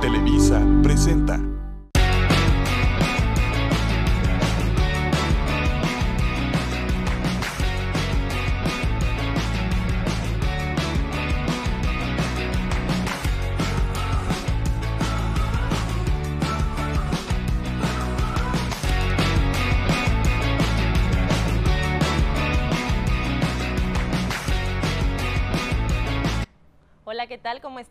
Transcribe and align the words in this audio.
Televisa 0.00 0.60
presenta. 0.82 1.47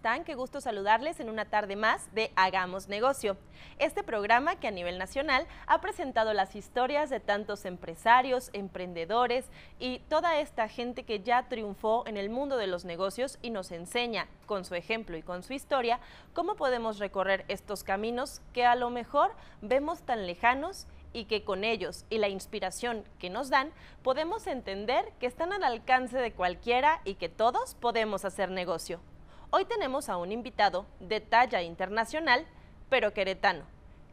Están? 0.08 0.24
Qué 0.24 0.36
gusto 0.36 0.62
saludarles 0.62 1.20
en 1.20 1.30
una 1.30 1.44
tarde 1.44 1.76
más 1.76 2.16
de 2.16 2.32
Hagamos 2.38 2.88
Negocio. 2.88 3.36
Este 3.78 4.04
programa 4.04 4.58
que 4.58 4.70
a 4.70 4.72
nivel 4.72 4.98
nacional 4.98 5.46
ha 5.66 5.82
presentado 5.82 6.32
las 6.34 6.56
historias 6.56 7.10
de 7.10 7.20
tantos 7.20 7.66
empresarios, 7.66 8.50
emprendedores 8.54 9.48
y 9.80 10.00
toda 10.08 10.40
esta 10.40 10.70
gente 10.70 11.04
que 11.04 11.20
ya 11.20 11.50
triunfó 11.50 12.06
en 12.08 12.16
el 12.16 12.30
mundo 12.30 12.56
de 12.56 12.68
los 12.68 12.86
negocios 12.86 13.38
y 13.42 13.50
nos 13.50 13.70
enseña 13.74 14.30
con 14.46 14.64
su 14.64 14.76
ejemplo 14.76 15.18
y 15.18 15.24
con 15.24 15.44
su 15.44 15.52
historia 15.52 16.00
cómo 16.32 16.56
podemos 16.56 17.00
recorrer 17.00 17.44
estos 17.50 17.84
caminos 17.84 18.42
que 18.54 18.66
a 18.66 18.76
lo 18.76 18.90
mejor 18.90 19.32
vemos 19.62 20.04
tan 20.04 20.26
lejanos 20.26 20.88
y 21.12 21.26
que 21.26 21.44
con 21.44 21.66
ellos 21.66 22.06
y 22.10 22.20
la 22.20 22.30
inspiración 22.30 23.04
que 23.20 23.30
nos 23.30 23.50
dan 23.50 23.74
podemos 24.04 24.48
entender 24.48 25.12
que 25.20 25.26
están 25.26 25.52
al 25.52 25.66
alcance 25.66 26.18
de 26.18 26.32
cualquiera 26.32 27.02
y 27.04 27.16
que 27.16 27.28
todos 27.28 27.76
podemos 27.76 28.24
hacer 28.24 28.50
negocio. 28.52 29.02
Hoy 29.50 29.64
tenemos 29.64 30.10
a 30.10 30.18
un 30.18 30.34
invitado 30.34 30.86
de 31.00 31.22
talla 31.22 31.62
internacional, 31.62 32.46
pero 32.90 33.14
queretano, 33.14 33.64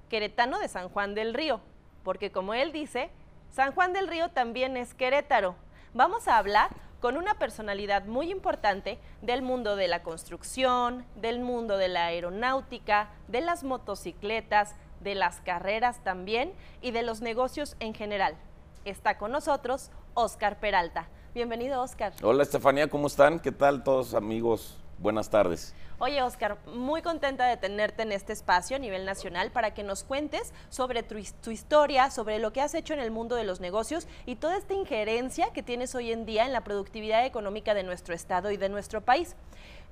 queretano 0.09 0.61
de 0.61 0.69
San 0.69 0.89
Juan 0.89 1.17
del 1.17 1.35
Río, 1.35 1.61
porque 2.05 2.31
como 2.31 2.55
él 2.55 2.71
dice, 2.71 3.11
San 3.51 3.73
Juan 3.73 3.93
del 3.93 4.07
Río 4.07 4.29
también 4.29 4.77
es 4.77 4.95
Querétaro. 4.95 5.57
Vamos 5.93 6.29
a 6.29 6.39
hablar 6.39 6.71
con 7.01 7.17
una 7.17 7.35
personalidad 7.35 8.05
muy 8.05 8.31
importante 8.31 9.01
del 9.23 9.43
mundo 9.43 9.75
de 9.75 9.89
la 9.89 10.05
construcción, 10.05 11.05
del 11.17 11.41
mundo 11.41 11.79
de 11.79 11.89
la 11.89 12.07
aeronáutica, 12.07 13.11
de 13.27 13.41
las 13.41 13.65
motocicletas, 13.65 14.77
de 15.01 15.17
las 15.17 15.41
carreras 15.41 15.99
también 16.05 16.53
y 16.81 16.93
de 16.93 17.03
los 17.03 17.23
negocios 17.23 17.75
en 17.81 17.93
general. 17.93 18.37
Está 18.85 19.19
con 19.19 19.33
nosotros 19.33 19.91
Oscar 20.15 20.61
Peralta. 20.61 21.09
Bienvenido, 21.35 21.83
Oscar. 21.83 22.13
Hola, 22.23 22.45
Estefanía, 22.45 22.89
¿cómo 22.89 23.09
están? 23.09 23.41
¿Qué 23.41 23.51
tal 23.51 23.83
todos 23.83 24.15
amigos? 24.15 24.79
Buenas 25.05 25.29
tardes. 25.29 25.75
Oye, 26.01 26.21
Oscar, 26.23 26.59
muy 26.67 27.03
contenta 27.03 27.47
de 27.47 27.57
tenerte 27.57 28.03
en 28.03 28.11
este 28.11 28.33
espacio 28.33 28.75
a 28.75 28.81
nivel 28.81 29.05
nacional 29.05 29.53
para 29.53 29.75
que 29.75 29.85
nos 29.85 30.03
cuentes 30.03 30.53
sobre 30.69 31.05
tu, 31.05 31.17
historia, 31.51 32.11
sobre 32.11 32.41
lo 32.41 32.53
que 32.53 32.61
has 32.61 32.75
hecho 32.75 32.95
en 32.95 33.01
el 33.01 33.13
mundo 33.13 33.37
de 33.37 33.45
los 33.45 33.61
negocios 33.61 34.09
y 34.27 34.35
toda 34.35 34.57
esta 34.57 34.75
injerencia 34.75 35.53
que 35.53 35.63
tienes 35.63 35.95
hoy 35.95 36.11
en 36.11 36.27
día 36.27 36.47
en 36.47 36.53
la 36.53 36.65
productividad 36.65 37.25
económica 37.25 37.75
de 37.75 37.85
nuestro 37.85 38.13
estado 38.13 38.51
y 38.51 38.57
de 38.57 38.69
nuestro 38.69 39.03
país. 39.03 39.37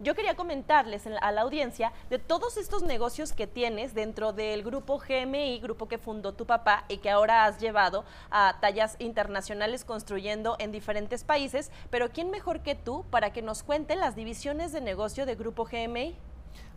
Yo 0.01 0.17
quería 0.17 0.35
comentarles 0.35 1.07
a 1.07 1.31
la 1.31 1.43
audiencia 1.43 1.93
de 2.11 2.19
todos 2.19 2.57
estos 2.57 2.83
negocios 2.83 3.33
que 3.33 3.47
tienes 3.47 3.95
dentro 3.95 4.33
del 4.33 4.65
grupo 4.65 4.99
GMI, 4.99 5.61
grupo 5.61 5.87
que 5.87 5.99
fundó 5.99 6.33
tu 6.33 6.45
papá 6.47 6.85
y 6.89 6.97
que 6.97 7.11
ahora 7.11 7.45
has 7.45 7.61
llevado 7.61 8.05
a 8.29 8.57
tallas 8.61 8.97
internacionales 8.99 9.85
construyendo 9.85 10.57
en 10.59 10.73
diferentes 10.73 11.23
países, 11.23 11.71
pero 11.91 12.11
¿quién 12.11 12.31
mejor 12.31 12.63
que 12.63 12.75
tú 12.75 13.05
para 13.11 13.33
que 13.33 13.43
nos 13.43 13.63
cuente 13.63 13.95
las 13.95 14.17
divisiones 14.17 14.73
de 14.73 14.81
negocio 14.81 15.25
de 15.25 15.37
Grupo 15.37 15.67
GMI? 15.67 15.92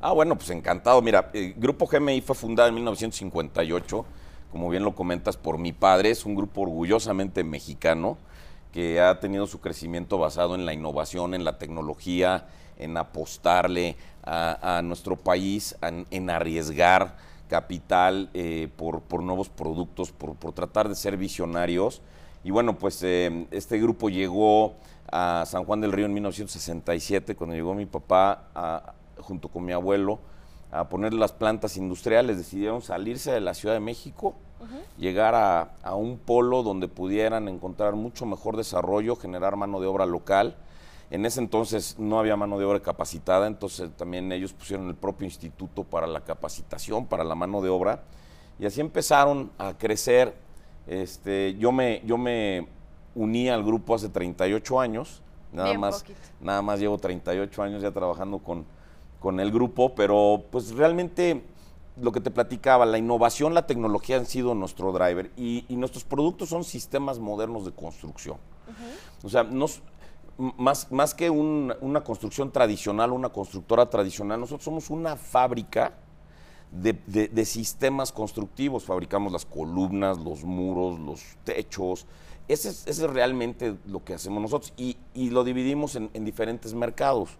Ah, 0.02 0.11
bueno, 0.11 0.35
pues 0.35 0.49
encantado. 0.49 1.02
Mira, 1.02 1.30
el 1.33 1.53
Grupo 1.53 1.88
GMI 1.88 2.21
fue 2.21 2.35
fundado 2.35 2.69
en 2.69 2.75
1958, 2.75 4.05
como 4.52 4.69
bien 4.69 4.83
lo 4.83 4.94
comentas, 4.94 5.38
por 5.38 5.57
mi 5.57 5.73
padre. 5.73 6.11
Es 6.11 6.25
un 6.25 6.35
grupo 6.35 6.62
orgullosamente 6.62 7.44
mexicano 7.44 8.17
que 8.72 9.00
ha 9.00 9.19
tenido 9.19 9.47
su 9.47 9.62
crecimiento 9.62 10.17
basado 10.17 10.53
en 10.53 10.66
la 10.66 10.73
innovación, 10.73 11.34
en 11.34 11.44
la 11.45 11.57
tecnología, 11.57 12.45
en 12.78 12.97
apostarle 12.97 13.95
a, 14.23 14.81
nuestro 14.84 15.16
país, 15.16 15.78
en, 15.81 16.29
arriesgar 16.29 17.16
capital 17.47 18.29
eh, 18.34 18.67
por, 18.75 19.23
nuevos 19.23 19.50
productos, 19.50 20.11
por, 20.11 20.35
por, 20.35 20.51
tratar 20.51 20.90
de 20.90 20.95
ser 20.95 21.16
visionarios. 21.16 22.01
Y 22.44 22.51
bueno, 22.51 22.78
pues 22.78 23.01
eh, 23.03 23.47
este 23.51 23.79
grupo 23.79 24.09
llegó 24.09 24.75
a 25.11 25.45
San 25.45 25.63
Juan 25.63 25.81
del 25.81 25.91
Río 25.91 26.06
en 26.06 26.13
1967, 26.13 27.35
cuando 27.35 27.56
llegó 27.56 27.73
mi 27.73 27.85
papá 27.85 28.50
a, 28.53 28.94
junto 29.20 29.50
con 29.50 29.66
mi 29.66 29.72
abuelo 29.72 30.20
a 30.72 30.90
poner 30.90 31.14
las 31.14 31.31
plantas 31.31 31.78
industriales. 31.78 32.38
Decidieron 32.38 32.81
salirse 32.81 33.31
de 33.31 33.42
la 33.42 33.53
Ciudad 33.53 33.76
de 33.76 33.81
México, 33.81 34.36
uh 34.59 34.64
-huh. 34.64 34.98
llegar 34.98 35.36
a, 35.36 35.74
a 35.84 35.96
un 35.96 36.18
polo 36.18 36.64
donde 36.64 36.88
pudieran 36.88 37.48
encontrar 37.48 37.96
mucho 37.96 38.26
mejor 38.26 38.58
desarrollo, 38.58 39.16
generar 39.16 39.56
mano 39.56 39.80
de 39.80 39.88
obra 39.88 40.06
local 40.06 40.56
en 41.12 41.26
ese 41.26 41.40
entonces 41.40 41.98
no 42.00 42.20
había 42.20 42.36
mano 42.36 42.58
de 42.58 42.66
obra 42.66 42.80
capacitada, 42.80 43.48
entonces 43.48 43.90
también 43.96 44.31
ellos 44.31 44.53
pusieron 44.53 44.88
el 44.88 44.96
propio 44.96 45.26
instituto 45.26 45.84
para 45.84 46.08
la 46.08 46.22
capacitación, 46.22 47.06
para 47.06 47.24
la 47.24 47.36
mano 47.36 47.62
de 47.62 47.70
obra, 47.70 48.03
y 48.58 48.66
así 48.66 48.82
empezaron 48.82 49.52
a 49.58 49.74
crecer. 49.78 50.36
Este, 50.88 51.56
yo, 51.58 51.72
me, 51.72 52.02
yo 52.06 52.18
me 52.18 52.68
uní 53.14 53.50
al 53.50 53.64
grupo 53.64 53.96
hace 53.96 54.09
38 54.09 54.80
años, 54.80 55.22
nada, 55.52 55.70
Bien 55.70 55.80
más, 55.80 56.02
poquito. 56.02 56.20
nada 56.42 56.62
más 56.62 56.80
llevo 56.80 56.97
38 56.97 57.64
años 57.64 57.82
ya 57.82 57.92
trabajando 57.92 58.40
con, 58.40 58.66
con 59.25 59.40
el 59.40 59.52
grupo, 59.52 59.96
pero 59.96 60.44
pues 60.52 60.69
realmente 60.75 61.41
lo 62.00 62.12
que 62.12 62.22
te 62.22 62.30
platicaba, 62.30 62.86
la 62.86 63.00
innovación, 63.00 63.56
la 63.56 63.66
tecnología 63.66 64.18
han 64.18 64.28
sido 64.28 64.53
nuestro 64.53 64.91
driver 64.91 65.31
y, 65.36 65.66
y 65.68 65.78
nuestros 65.78 66.03
productos 66.03 66.50
son 66.50 66.63
sistemas 66.63 67.18
modernos 67.18 67.66
de 67.66 67.72
construcción. 67.72 68.35
Uh 68.35 68.69
-huh. 68.69 69.25
O 69.25 69.30
sea, 69.30 69.41
nos, 69.44 69.81
más, 70.38 70.91
más 70.91 71.16
que 71.16 71.31
un, 71.31 71.74
una 71.81 72.03
construcción 72.03 72.52
tradicional, 72.52 73.12
una 73.12 73.30
constructora 73.30 73.90
tradicional, 73.90 74.40
nosotros 74.40 74.64
somos 74.64 74.91
una 74.91 75.16
fábrica 75.16 75.94
de, 76.72 76.94
de, 77.08 77.28
de, 77.28 77.46
sistemas 77.46 78.12
constructivos. 78.12 78.84
Fabricamos 78.84 79.34
las 79.34 79.46
columnas, 79.47 80.19
los 80.19 80.44
muros, 80.44 81.00
los 81.00 81.24
techos. 81.44 82.06
Ese 82.47 82.69
es, 82.69 82.85
ese 82.85 83.06
es 83.06 83.09
realmente 83.09 83.75
lo 83.88 84.03
que 84.03 84.14
hacemos 84.14 84.40
nosotros 84.40 84.72
y, 84.78 84.97
y 85.16 85.31
lo 85.31 85.44
dividimos 85.44 85.96
en, 85.96 86.12
en, 86.14 86.25
diferentes 86.25 86.75
mercados. 86.75 87.40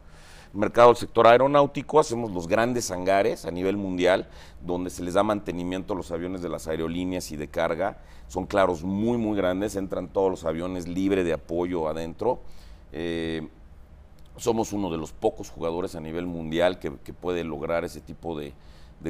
Mercado 0.56 0.88
del 0.88 0.96
sector 0.96 1.28
aeronáutico, 1.28 2.00
hacemos 2.00 2.32
los 2.32 2.48
grandes 2.48 2.90
hangares 2.90 3.46
a 3.46 3.52
nivel 3.52 3.76
mundial, 3.76 4.30
donde 4.66 4.90
se 4.90 5.04
les 5.04 5.16
da 5.16 5.22
mantenimiento 5.22 5.94
a 5.94 5.98
los 5.98 6.12
aviones 6.12 6.42
de 6.42 6.48
las 6.48 6.68
aerolíneas 6.68 7.30
y 7.34 7.36
de 7.36 7.50
carga. 7.50 7.98
Son 8.30 8.46
claros 8.46 8.82
muy, 8.82 9.18
muy 9.18 9.36
grandes, 9.36 9.76
entran 9.76 10.08
todos 10.08 10.32
los 10.32 10.46
aviones 10.46 10.88
libre 10.88 11.26
de 11.26 11.34
apoyo 11.34 11.90
adentro. 11.90 12.40
Eh, 12.94 13.46
somos 14.38 14.72
uno 14.72 14.90
de 14.90 14.98
los 14.98 15.12
pocos 15.12 15.50
jugadores 15.50 15.94
a 15.96 16.00
nivel 16.00 16.26
mundial 16.26 16.80
que, 16.80 16.92
puede 16.92 17.44
lograr 17.44 17.84
ese 17.84 18.00
tipo 18.00 18.40
de, 18.40 18.54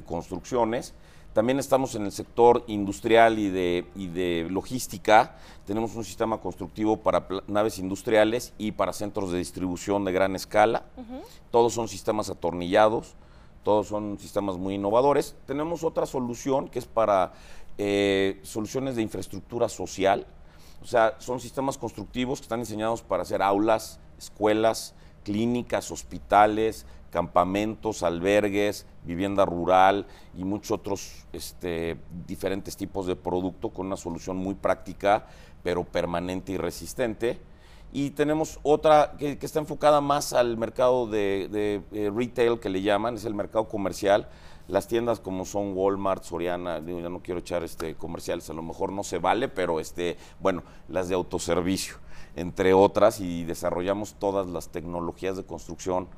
construcciones. 0.03 0.95
También 1.35 1.59
estamos 1.59 1.93
en 1.95 2.05
el 2.05 2.11
sector 2.11 2.63
industrial 2.65 3.37
y 3.37 3.49
de, 3.49 3.85
y 3.93 4.07
de, 4.07 4.47
logística. 4.49 5.35
Tenemos 5.67 5.93
un 5.95 6.03
sistema 6.03 6.39
constructivo 6.39 6.97
para 6.97 7.27
naves 7.47 7.77
industriales 7.77 8.53
y 8.57 8.71
para 8.71 8.93
centros 8.93 9.31
de 9.31 9.37
distribución 9.37 10.05
de 10.05 10.13
gran 10.13 10.35
escala. 10.35 10.85
Uh 10.95 11.01
-huh. 11.01 11.21
Todos 11.51 11.73
son 11.73 11.87
sistemas 11.87 12.29
atornillados, 12.29 13.15
todos 13.63 13.87
son 13.87 14.17
sistemas 14.17 14.57
muy 14.57 14.75
innovadores. 14.75 15.35
Tenemos 15.45 15.83
otra 15.83 16.05
solución 16.05 16.69
que 16.69 16.79
es 16.79 16.85
para 16.85 17.33
eh, 17.77 18.39
soluciones 18.43 18.95
de 18.95 19.01
infraestructura 19.01 19.67
social 19.67 20.25
o 20.85 20.87
sea, 20.87 21.15
son 21.17 21.39
sistemas 21.39 21.79
constructivos 21.79 22.39
que 22.39 22.43
están 22.43 22.59
diseñados 22.59 23.01
para 23.01 23.23
hacer 23.23 23.41
aulas, 23.41 23.99
escuelas, 24.19 24.93
clínicas, 25.23 25.89
hospitales, 25.89 26.85
campamentos, 27.15 28.03
albergues, 28.03 28.85
vivienda 29.05 29.45
rural 29.45 30.05
y 30.37 30.43
muchos 30.43 30.71
otros 30.71 31.25
este, 31.31 31.95
diferentes 32.27 32.75
tipos 32.75 33.07
de 33.07 33.15
producto 33.15 33.69
con 33.69 33.85
una 33.85 33.95
solución 33.95 34.35
muy 34.35 34.53
práctica, 34.53 35.25
pero 35.63 35.85
permanente 35.85 36.51
y 36.51 36.57
resistente. 36.57 37.39
Y 37.93 38.09
tenemos 38.09 38.59
otra 38.63 39.13
que, 39.17 39.37
está 39.41 39.59
enfocada 39.59 40.01
más 40.01 40.33
al 40.33 40.57
mercado 40.57 41.07
de, 41.07 41.81
de, 41.89 42.11
retail, 42.13 42.59
que 42.59 42.67
le 42.67 42.81
llaman, 42.81 43.15
es 43.15 43.23
el 43.23 43.33
mercado 43.33 43.69
comercial. 43.69 44.27
Las 44.67 44.89
tiendas 44.89 45.21
como 45.21 45.45
son 45.45 45.71
Walmart, 45.73 46.25
Soriana, 46.25 46.81
digo, 46.81 46.99
ya 46.99 47.07
no 47.07 47.21
quiero 47.23 47.39
echar 47.39 47.63
este, 47.63 47.95
comerciales, 47.95 48.49
a 48.49 48.53
lo 48.53 48.61
mejor 48.61 48.91
no 48.91 49.05
se 49.05 49.19
vale, 49.19 49.47
pero 49.47 49.79
este, 49.79 50.17
bueno, 50.41 50.63
las 50.89 51.07
de 51.07 51.15
autoservicio, 51.15 51.95
entre 52.35 52.73
otras, 52.73 53.21
y 53.21 53.45
desarrollamos 53.45 54.15
todas 54.15 54.47
las 54.47 54.67
tecnologías 54.67 55.37
de 55.37 55.45
construcción 55.45 56.09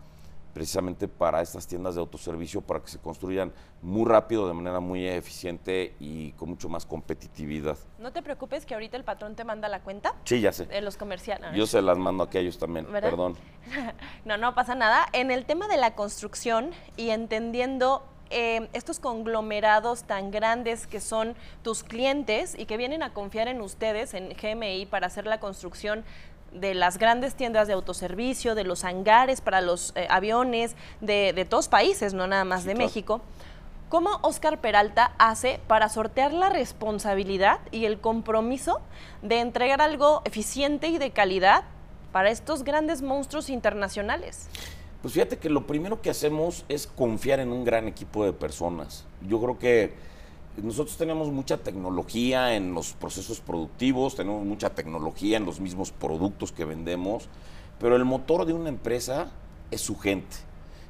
precisamente 0.57 1.07
para 1.07 1.39
estas 1.39 1.68
tiendas 1.68 1.94
de 1.94 2.01
autoservicio, 2.01 2.62
para 2.62 2.80
que 2.80 2.88
se 2.88 2.98
construyan 2.98 3.54
muy 3.83 4.09
rápido, 4.09 4.48
de 4.48 4.56
manera 4.56 4.80
muy 4.80 5.07
eficiente 5.07 5.94
y 6.00 6.31
con 6.31 6.50
mucho 6.50 6.68
más 6.68 6.83
competitividad. 6.83 7.77
No 8.00 8.12
te 8.12 8.24
preocupes 8.24 8.65
que 8.65 8.74
ahorita 8.74 8.98
el 8.98 9.04
patrón 9.04 9.36
te 9.36 9.44
manda 9.44 9.69
la 9.69 9.81
cuenta. 9.81 10.15
Sí, 10.24 10.42
ya 10.42 10.51
sé. 10.51 10.65
De 10.65 10.81
los 10.81 10.98
comerciales. 10.98 11.51
Yo 11.54 11.68
se 11.68 11.80
las 11.83 12.00
mando 12.00 12.24
a 12.24 12.38
ellos 12.39 12.57
también, 12.57 12.88
perdón. 12.88 13.38
no, 14.25 14.38
no 14.38 14.56
pasa 14.56 14.74
nada. 14.74 15.06
En 15.13 15.30
el 15.30 15.45
tema 15.45 15.68
de 15.68 15.77
la 15.77 15.94
construcción 15.94 16.71
y 16.95 17.12
entendiendo 17.12 18.04
eh, 18.31 18.68
estos 18.74 18.98
conglomerados 18.98 20.06
tan 20.06 20.31
grandes 20.31 20.88
que 20.88 21.00
son 21.00 21.36
tus 21.62 21.83
clientes 21.83 22.56
y 22.57 22.65
que 22.65 22.77
vienen 22.77 23.04
a 23.04 23.13
confiar 23.13 23.48
en 23.48 23.62
ustedes, 23.62 24.15
en 24.15 24.30
GMI, 24.30 24.88
para 24.88 25.06
hacer 25.06 25.27
la 25.27 25.39
construcción 25.39 26.04
de 26.59 26.74
las 26.74 26.98
grandes 26.98 27.36
tiendas 27.36 27.68
de 27.68 27.74
autoservicio, 27.74 28.56
de 28.56 28.63
los 28.63 28.83
hangares 28.83 29.42
para 29.42 29.62
los 29.62 29.94
eh, 29.95 30.07
aviones, 30.09 30.75
de, 31.01 31.33
de, 31.33 31.45
todos 31.45 31.68
países, 31.68 32.13
no 32.13 32.27
nada 32.27 32.45
más 32.45 32.65
de 32.65 32.75
México. 32.75 33.21
¿Cómo 33.89 34.19
Oscar 34.21 34.59
Peralta 34.59 35.13
hace 35.18 35.62
para 35.68 35.88
sortear 35.88 36.33
la 36.33 36.50
responsabilidad 36.50 37.59
y 37.71 37.86
el 37.86 38.00
compromiso 38.00 38.81
de 39.21 39.39
entregar 39.39 39.81
algo 39.81 40.21
eficiente 40.25 40.88
y 40.88 40.98
de 40.98 41.12
calidad 41.12 41.63
para 42.12 42.30
estos 42.30 42.63
grandes 42.63 43.01
monstruos 43.01 43.50
internacionales? 43.50 44.50
Pues 45.01 45.13
fíjate 45.13 45.38
que 45.38 45.50
lo 45.50 45.65
primero 45.68 46.01
que 46.01 46.09
hacemos 46.09 46.65
es 46.68 46.88
confiar 46.88 47.39
en 47.39 47.51
un 47.51 47.63
gran 47.63 47.88
equipo 47.88 48.25
de 48.25 48.33
personas. 48.33 49.06
Yo 49.25 49.39
creo 49.39 49.57
que 49.57 49.94
nosotros 50.62 50.98
tenemos 50.98 51.31
mucha 51.31 51.57
tecnología 51.57 52.56
en 52.56 52.74
los 52.74 52.94
procesos 52.94 53.39
productivos, 53.39 54.15
tenemos 54.15 54.45
mucha 54.45 54.71
tecnología 54.71 55.38
en 55.38 55.45
los 55.45 55.59
mismos 55.59 55.92
productos 55.92 56.51
que 56.51 56.65
vendemos, 56.65 57.27
pero 57.80 57.95
el 57.95 58.06
motor 58.06 58.45
de 58.45 58.54
una 58.54 58.69
empresa 58.69 59.31
es 59.71 59.81
su 59.81 59.98
gente. 59.98 60.36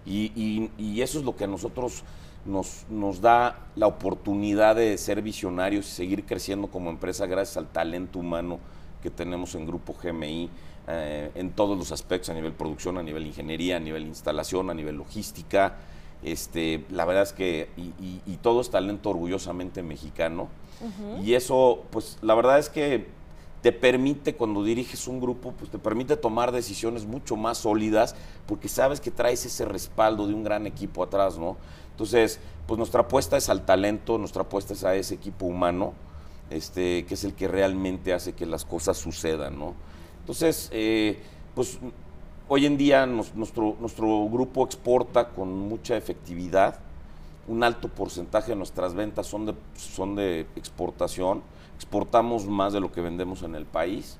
Y, 0.05 1.01
eso 1.01 1.19
es 1.19 1.25
lo 1.25 1.35
que 1.35 1.43
a 1.43 1.47
nosotros 1.47 2.03
nos, 2.45 2.85
nos, 2.89 3.19
da 3.19 3.67
la 3.75 3.87
oportunidad 3.87 4.77
de 4.77 4.97
ser 4.97 5.21
visionarios 5.21 5.85
y 5.87 5.91
seguir 5.91 6.25
creciendo 6.25 6.67
como 6.67 6.89
empresa 6.89 7.25
gracias 7.25 7.57
al 7.57 7.67
talento 7.67 8.19
humano 8.19 8.59
que 9.03 9.09
tenemos 9.09 9.53
en 9.55 9.65
Grupo 9.65 9.93
GMI 10.01 10.49
eh, 10.89 11.31
en 11.35 11.51
todos 11.51 11.77
los 11.77 11.91
aspectos, 11.91 12.29
a 12.29 12.33
nivel 12.33 12.53
producción, 12.53 12.97
a 12.97 13.03
nivel 13.03 13.25
ingeniería, 13.25 13.75
a 13.75 13.79
nivel 13.79 14.03
instalación, 14.03 14.69
a 14.69 14.73
nivel 14.73 14.95
logística. 14.95 15.75
Este, 16.23 16.85
la 16.89 17.05
verdad 17.05 17.23
es 17.23 17.33
que, 17.33 17.69
y, 17.77 18.37
todo 18.41 18.61
es 18.61 18.69
talento 18.69 19.09
orgullosamente 19.09 19.83
mexicano. 19.83 20.49
Y 21.23 21.33
eso, 21.33 21.83
pues 21.89 22.17
la 22.21 22.35
verdad 22.35 22.59
es 22.59 22.69
que 22.69 23.07
te 23.61 23.71
permite, 23.71 24.35
cuando 24.35 24.63
diriges 24.63 25.07
un 25.07 25.19
grupo, 25.19 25.51
pues 25.53 25.71
te 25.71 25.79
permite 25.79 26.15
tomar 26.15 26.51
decisiones 26.51 27.05
mucho 27.05 27.35
más 27.35 27.59
sólidas, 27.59 28.15
porque 28.45 28.69
sabes 28.69 29.01
que 29.01 29.11
traes 29.11 29.45
ese 29.45 29.65
respaldo 29.65 30.27
de 30.27 30.33
un 30.33 30.43
gran 30.43 30.67
equipo 30.67 31.03
atrás, 31.03 31.37
¿no? 31.37 31.57
Entonces, 31.91 32.39
pues 32.67 32.77
nuestra 32.77 33.01
apuesta 33.01 33.37
es 33.37 33.49
al 33.49 33.65
talento, 33.65 34.17
nuestra 34.17 34.43
apuesta 34.43 34.73
es 34.73 34.83
a 34.83 34.95
ese 34.95 35.15
equipo 35.15 35.47
humano, 35.47 35.93
este, 36.49 37.05
que 37.05 37.15
es 37.15 37.23
el 37.23 37.33
que 37.33 37.47
realmente 37.47 38.13
hace 38.13 38.33
que 38.33 38.45
las 38.45 38.63
cosas 38.63 38.97
sucedan, 38.97 39.57
¿no? 39.57 39.73
Entonces, 40.19 40.69
eh, 40.71 41.19
pues 41.55 41.79
hoy 42.49 42.65
en 42.65 42.77
día 42.77 43.05
nuestro, 43.05 43.75
nuestro 43.79 44.27
grupo 44.29 44.65
exporta 44.65 45.29
con 45.29 45.53
mucha 45.53 45.97
efectividad. 45.97 46.79
Un 47.47 47.63
alto 47.63 47.87
porcentaje 47.87 48.51
de 48.51 48.55
nuestras 48.55 48.93
ventas 48.93 49.27
son 49.27 49.45
de, 49.45 49.53
son 49.75 50.15
de 50.15 50.47
exportación. 50.55 51.41
Exportamos 51.75 52.45
más 52.45 52.73
de 52.73 52.79
lo 52.79 52.91
que 52.91 53.01
vendemos 53.01 53.43
en 53.43 53.55
el 53.55 53.65
país. 53.65 54.17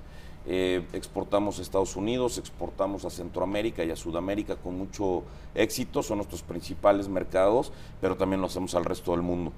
Eh, 0.50 0.86
exportamos 0.94 1.60
a 1.60 1.62
Estados 1.62 1.98
Unidos, 1.98 2.38
exportamos 2.38 3.04
a 3.04 3.10
Centroamérica 3.10 3.84
y 3.84 3.92
a 3.92 3.98
Sudamérica 3.98 4.56
con 4.56 4.78
mucho 4.78 5.24
éxito, 5.54 6.02
son 6.02 6.20
nuestros 6.20 6.42
principales 6.42 7.10
mercados, 7.10 7.74
pero 8.00 8.16
también 8.16 8.40
lo 8.40 8.48
hacemos 8.48 8.74
al 8.74 8.86
resto 8.86 9.12
del 9.12 9.24
mundo. 9.24 9.52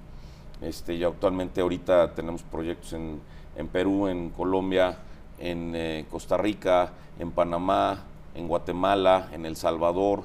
Este, 0.61 0.95
y 0.95 1.03
actualmente 1.03 1.61
ahorita 1.61 2.15
tenemos 2.15 2.41
proyectos 2.41 2.93
en, 2.93 3.21
en 3.55 3.67
Perú, 3.67 4.07
en 4.07 4.31
Colombia, 4.31 4.97
en 5.37 5.73
eh, 5.75 6.05
Costa 6.09 6.37
Rica, 6.37 6.91
en 7.19 7.29
Panamá, 7.29 8.05
en 8.35 8.47
Guatemala, 8.47 9.29
en 9.31 9.45
El 9.45 9.55
Salvador 9.55 10.23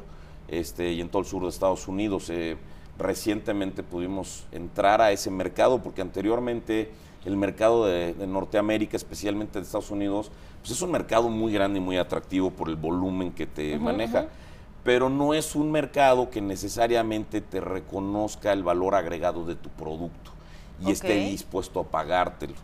este, 0.48 0.92
y 0.92 1.00
en 1.00 1.08
todo 1.08 1.22
el 1.22 1.28
sur 1.28 1.42
de 1.42 1.48
Estados 1.48 1.88
Unidos. 1.88 2.30
Eh, 2.30 2.56
recientemente 2.98 3.82
pudimos 3.82 4.44
entrar 4.52 5.00
a 5.00 5.10
ese 5.12 5.30
mercado 5.30 5.82
porque 5.82 6.00
anteriormente 6.00 6.90
el 7.24 7.36
mercado 7.36 7.86
de, 7.86 8.14
Norteamérica, 8.26 8.96
especialmente 8.96 9.58
de 9.58 9.64
Estados 9.64 9.90
Unidos, 9.90 10.30
pues 10.60 10.72
es 10.72 10.82
un 10.82 10.90
mercado 10.90 11.28
muy 11.28 11.52
grande 11.52 11.78
y 11.78 11.82
muy 11.82 11.96
atractivo 11.96 12.50
por 12.50 12.68
el 12.68 12.76
volumen 12.76 13.32
que 13.32 13.46
te 13.46 13.78
maneja. 13.78 14.26
Pero 14.84 15.08
no 15.08 15.32
es 15.32 15.54
un 15.54 15.72
mercado 15.72 16.28
que 16.28 16.42
necesariamente 16.42 17.40
te 17.40 17.60
reconozca 17.60 18.52
el 18.52 18.62
valor 18.62 18.94
agregado 18.94 19.44
de 19.46 19.54
tu 19.54 19.70
producto 19.70 20.30
y 20.84 20.90
esté 20.90 21.14
dispuesto 21.14 21.80
a 21.80 21.84
pagártelo 21.84 22.54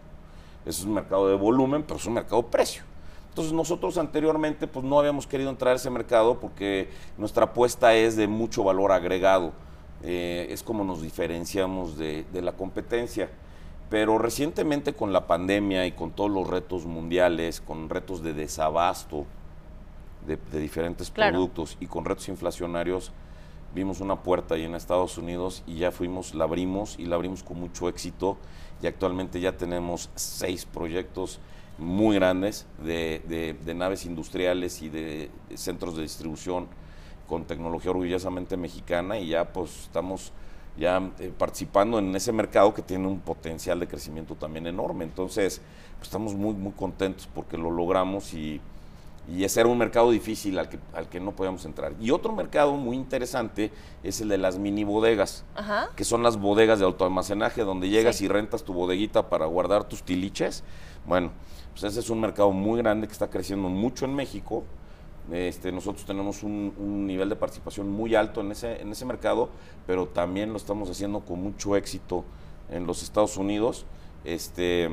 es 0.65 0.85
un 0.85 0.95
mercado 0.95 1.29
de 1.29 1.35
volumen, 1.35 1.83
pero 1.83 1.99
es 1.99 2.07
un 2.07 2.15
mercado 2.15 2.43
de 2.43 2.49
precio. 2.49 2.83
Entonces 3.31 3.53
nosotros 3.53 3.97
anteriormente 3.97 4.67
pues 4.67 4.85
no 4.85 4.99
habíamos 4.99 5.27
querido 5.27 5.51
entrar 5.51 5.75
a 5.75 5.77
ese 5.77 5.89
mercado 5.89 6.41
porque 6.41 6.91
nuestra 7.17 7.45
apuesta 7.45 7.95
es 7.95 8.17
de 8.17 8.27
mucho 8.27 8.65
valor 8.65 8.91
agregado. 8.91 9.53
Eh, 10.03 10.49
es 10.51 10.65
como 10.65 10.83
nos 10.83 11.01
diferenciamos 11.01 11.97
de, 11.97 12.25
la 12.33 12.53
competencia. 12.53 13.31
Pero 13.89 14.19
recientemente 14.19 14.95
con 14.95 15.13
la 15.13 15.29
pandemia 15.29 15.87
y 15.87 15.93
con 15.93 16.11
todos 16.11 16.31
los 16.31 16.49
retos 16.49 16.87
mundiales, 16.87 17.61
con 17.61 17.89
retos 17.89 18.23
de 18.23 18.35
desabasto 18.35 19.27
de, 20.27 20.37
diferentes 20.61 21.11
productos 21.11 21.77
y 21.81 21.87
con 21.87 22.05
retos 22.05 22.29
inflacionarios, 22.29 23.13
vimos 23.75 24.01
una 24.01 24.23
puerta 24.23 24.57
ahí 24.57 24.65
en 24.65 24.75
Estados 24.75 25.19
Unidos 25.19 25.63
y 25.69 25.77
ya 25.77 25.93
fuimos, 25.93 26.35
la 26.35 26.45
abrimos 26.45 26.99
y 26.99 27.07
la 27.07 27.15
abrimos 27.15 27.45
con 27.45 27.61
mucho 27.61 27.89
éxito 27.89 28.37
y 28.83 28.87
actualmente 28.87 29.41
ya 29.41 29.57
tenemos 29.57 30.11
seis 30.15 30.65
proyectos 30.67 31.41
muy 31.81 32.17
grandes 32.17 32.67
de, 32.85 33.57
naves 33.75 34.05
industriales 34.05 34.83
y 34.83 34.89
de 34.89 35.31
centros 35.55 35.97
de 35.97 36.03
distribución 36.03 36.69
con 37.27 37.45
tecnología 37.45 37.91
orgullosamente 37.91 38.57
mexicana 38.57 39.19
y 39.19 39.29
ya 39.29 39.53
pues 39.53 39.83
estamos 39.83 40.33
ya 40.77 41.11
eh, 41.19 41.33
participando 41.37 41.99
en 41.99 42.15
ese 42.15 42.33
mercado 42.33 42.73
que 42.75 42.83
tiene 42.83 43.07
un 43.07 43.21
potencial 43.21 43.81
de 43.81 43.89
crecimiento 43.89 44.35
también 44.35 44.67
enorme. 44.67 45.05
Entonces, 45.05 45.61
pues, 45.99 46.09
estamos 46.09 46.35
muy, 46.35 46.55
muy 46.55 46.73
contentos 46.73 47.29
porque 47.35 47.59
lo 47.59 47.71
logramos 47.71 48.33
y, 48.35 48.61
y 49.29 49.45
ese 49.45 49.61
era 49.61 49.69
un 49.69 49.79
mercado 49.79 50.11
difícil 50.11 50.59
al 50.59 50.69
que, 50.69 50.79
al 50.95 51.09
que 51.09 51.21
no 51.21 51.33
podíamos 51.33 51.65
entrar. 51.65 51.93
Y 52.01 52.11
otro 52.11 52.33
mercado 52.33 52.73
muy 52.77 52.97
interesante 52.97 53.71
es 54.03 54.21
el 54.21 54.29
de 54.29 54.39
las 54.39 54.59
mini 54.59 54.85
bodegas, 54.85 55.45
que 55.95 56.05
son 56.05 56.23
las 56.23 56.37
bodegas 56.37 56.79
de 56.79 56.85
autoalmacenaje, 56.85 57.63
donde 57.63 57.89
llegas 57.89 58.21
y 58.23 58.29
rentas 58.29 58.65
tu 58.65 58.73
bodeguita 58.73 59.29
para 59.29 59.47
guardar 59.47 59.85
tus 59.85 60.03
tiliches. 60.03 60.65
Bueno, 61.07 61.31
pues 61.73 61.85
ese 61.85 62.01
es 62.01 62.11
un 62.11 62.21
mercado 62.21 62.53
muy 62.53 62.79
grande 62.79 63.07
que 63.07 63.13
está 63.13 63.29
creciendo 63.29 63.69
mucho 63.69 64.05
en 64.05 64.15
México. 64.15 64.65
Este, 65.33 65.71
nosotros 65.71 66.05
tenemos 66.05 66.43
un, 66.43 67.07
nivel 67.07 67.29
de 67.29 67.37
participación 67.37 67.89
muy 67.89 68.15
alto 68.15 68.41
en 68.41 68.53
ese, 68.53 68.81
en 68.81 68.91
ese 68.91 69.05
mercado, 69.05 69.49
pero 69.87 70.07
también 70.09 70.51
lo 70.51 70.57
estamos 70.57 70.91
haciendo 70.91 71.21
con 71.21 71.43
mucho 71.43 71.77
éxito 71.77 72.25
en 72.71 72.87
los 72.87 73.03
Estados 73.03 73.37
Unidos. 73.37 73.87
Este, 74.25 74.89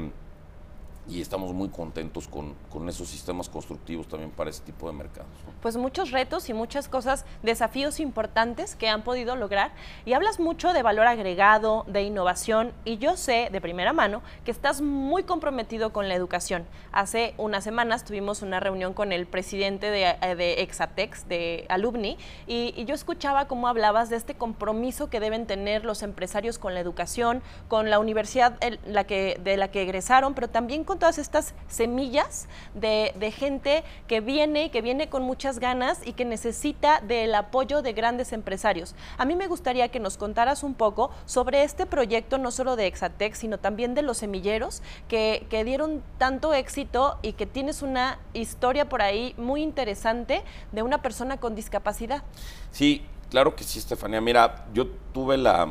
y 1.10 1.22
estamos 1.22 1.54
muy 1.54 1.70
contentos 1.70 2.28
con, 2.28 2.56
con, 2.70 2.88
esos 2.90 3.08
sistemas 3.08 3.50
constructivos 3.50 4.08
también 4.08 4.32
para 4.32 4.50
ese 4.50 4.62
tipo 4.64 4.88
de 4.88 4.94
mercados. 4.94 5.30
Pues 5.62 5.78
muchos 5.78 6.12
retos 6.12 6.50
y 6.50 6.54
muchas 6.54 6.88
cosas, 6.88 7.26
desafíos 7.44 8.00
importantes 8.00 8.76
que 8.76 8.90
han 8.90 9.04
podido 9.04 9.36
lograr 9.36 9.72
y 10.06 10.14
hablas 10.14 10.40
mucho 10.40 10.74
de 10.74 10.84
valor 10.84 11.08
agregado, 11.08 11.86
de 11.88 12.04
innovación 12.04 12.74
y 12.86 12.98
yo 12.98 13.18
sé 13.18 13.50
de 13.52 13.62
primera 13.62 13.94
mano 13.94 14.22
que 14.46 14.52
estás 14.52 14.82
muy 14.82 15.24
comprometido 15.24 15.92
con 15.92 16.08
la 16.08 16.16
educación. 16.16 16.66
Hace 16.92 17.34
unas 17.38 17.64
semanas 17.64 18.04
tuvimos 18.04 18.42
una 18.42 18.60
reunión 18.60 18.94
con 18.94 19.12
el 19.12 19.28
presidente 19.28 19.90
de, 19.90 20.16
eh, 20.22 20.36
de 20.36 20.62
Exatex, 20.62 21.28
de 21.28 21.66
Alumni, 21.70 22.18
y, 22.48 22.74
y 22.76 22.86
yo 22.86 22.96
escuchaba 22.96 23.48
cómo 23.48 23.68
hablabas 23.68 24.10
de 24.10 24.16
este 24.16 24.36
compromiso 24.36 25.10
que 25.10 25.20
deben 25.20 25.46
tener 25.46 25.86
los 25.86 26.04
empresarios 26.04 26.58
con 26.60 26.74
la 26.74 26.80
educación, 26.80 27.42
con 27.68 27.90
la 27.90 28.00
universidad 28.00 28.58
la 28.86 29.06
que, 29.06 29.40
de 29.44 29.58
la 29.58 29.70
que 29.70 29.84
egresaron, 29.84 30.34
pero 30.34 30.50
también 30.50 30.84
con 30.84 30.97
todas 30.98 31.18
estas 31.18 31.54
semillas 31.68 32.48
de, 32.74 33.14
gente 33.32 33.84
que 34.08 34.22
viene, 34.22 34.72
que 34.72 34.82
viene 34.82 35.10
con 35.10 35.24
muchas 35.24 35.60
ganas 35.60 36.06
y 36.06 36.14
que 36.14 36.26
necesita 36.26 37.02
del 37.02 37.36
apoyo 37.36 37.82
de 37.82 37.94
grandes 37.94 38.34
empresarios. 38.34 38.96
A 39.18 39.26
mí 39.26 39.36
me 39.36 39.48
gustaría 39.48 39.90
que 39.90 40.00
nos 40.00 40.18
contaras 40.18 40.64
un 40.64 40.74
poco 40.74 41.12
sobre 41.26 41.64
este 41.64 41.86
proyecto, 41.86 42.38
no 42.38 42.52
solo 42.52 42.76
de 42.76 42.88
Exatex, 42.88 43.40
sino 43.40 43.58
también 43.58 43.96
de 43.96 44.02
los 44.02 44.18
semilleros 44.18 44.82
que, 45.08 45.46
que 45.50 45.64
dieron 45.64 46.02
tanto 46.18 46.54
éxito 46.54 47.18
y 47.22 47.34
que 47.34 47.46
tienes 47.46 47.82
una 47.82 48.20
historia 48.34 48.90
por 48.90 49.02
ahí 49.02 49.34
muy 49.38 49.62
interesante 49.62 50.44
de 50.72 50.82
una 50.82 51.02
persona 51.02 51.38
con 51.38 51.56
discapacidad. 51.56 52.24
Sí, 52.72 53.06
claro 53.30 53.56
que 53.56 53.64
sí, 53.64 53.80
Estefanía. 53.80 54.22
Mira, 54.22 54.66
yo 54.74 54.88
tuve 55.14 55.38
la, 55.38 55.68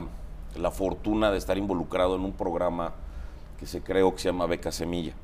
la 0.57 0.71
fortuna 0.71 1.31
de 1.31 1.39
estar 1.39 1.57
involucrado 1.59 2.17
en 2.17 2.25
un 2.25 2.33
programa 2.33 2.95
que 3.59 3.67
se 3.67 3.83
creó 3.83 4.15
que 4.15 4.21
se 4.21 4.29
llama 4.29 4.47
Beca 4.47 4.73
Semilla. 4.73 5.15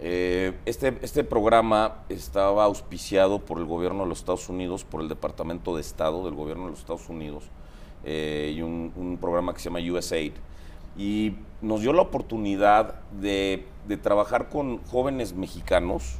Eh, 0.00 0.52
este, 0.66 0.98
este 1.02 1.24
programa 1.24 2.02
estaba 2.08 2.64
auspiciado 2.64 3.38
por 3.38 3.58
el 3.58 3.64
gobierno 3.64 4.02
de 4.02 4.08
los 4.08 4.18
Estados 4.18 4.48
Unidos, 4.48 4.84
por 4.84 5.00
el 5.00 5.08
Departamento 5.08 5.74
de 5.74 5.80
Estado 5.80 6.24
del 6.24 6.34
gobierno 6.34 6.64
de 6.64 6.70
los 6.70 6.80
Estados 6.80 7.08
Unidos, 7.08 7.44
eh, 8.04 8.52
y 8.56 8.60
un, 8.60 9.18
programa 9.20 9.54
que 9.54 9.60
se 9.60 9.70
llama 9.70 9.80
USAID. 9.80 10.32
Y 10.96 11.36
nos 11.62 11.80
dio 11.80 11.92
la 11.92 12.02
oportunidad 12.02 13.00
de, 13.12 13.66
trabajar 14.02 14.48
con 14.48 14.82
jóvenes 14.84 15.34
mexicanos 15.34 16.18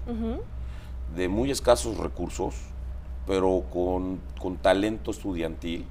de 1.15 1.29
muy 1.29 1.51
escasos 1.51 1.97
recursos, 1.99 2.55
pero 3.27 3.65
con, 3.73 4.21
con 4.41 4.57
talento 4.57 5.11
estudiantil, 5.11 5.87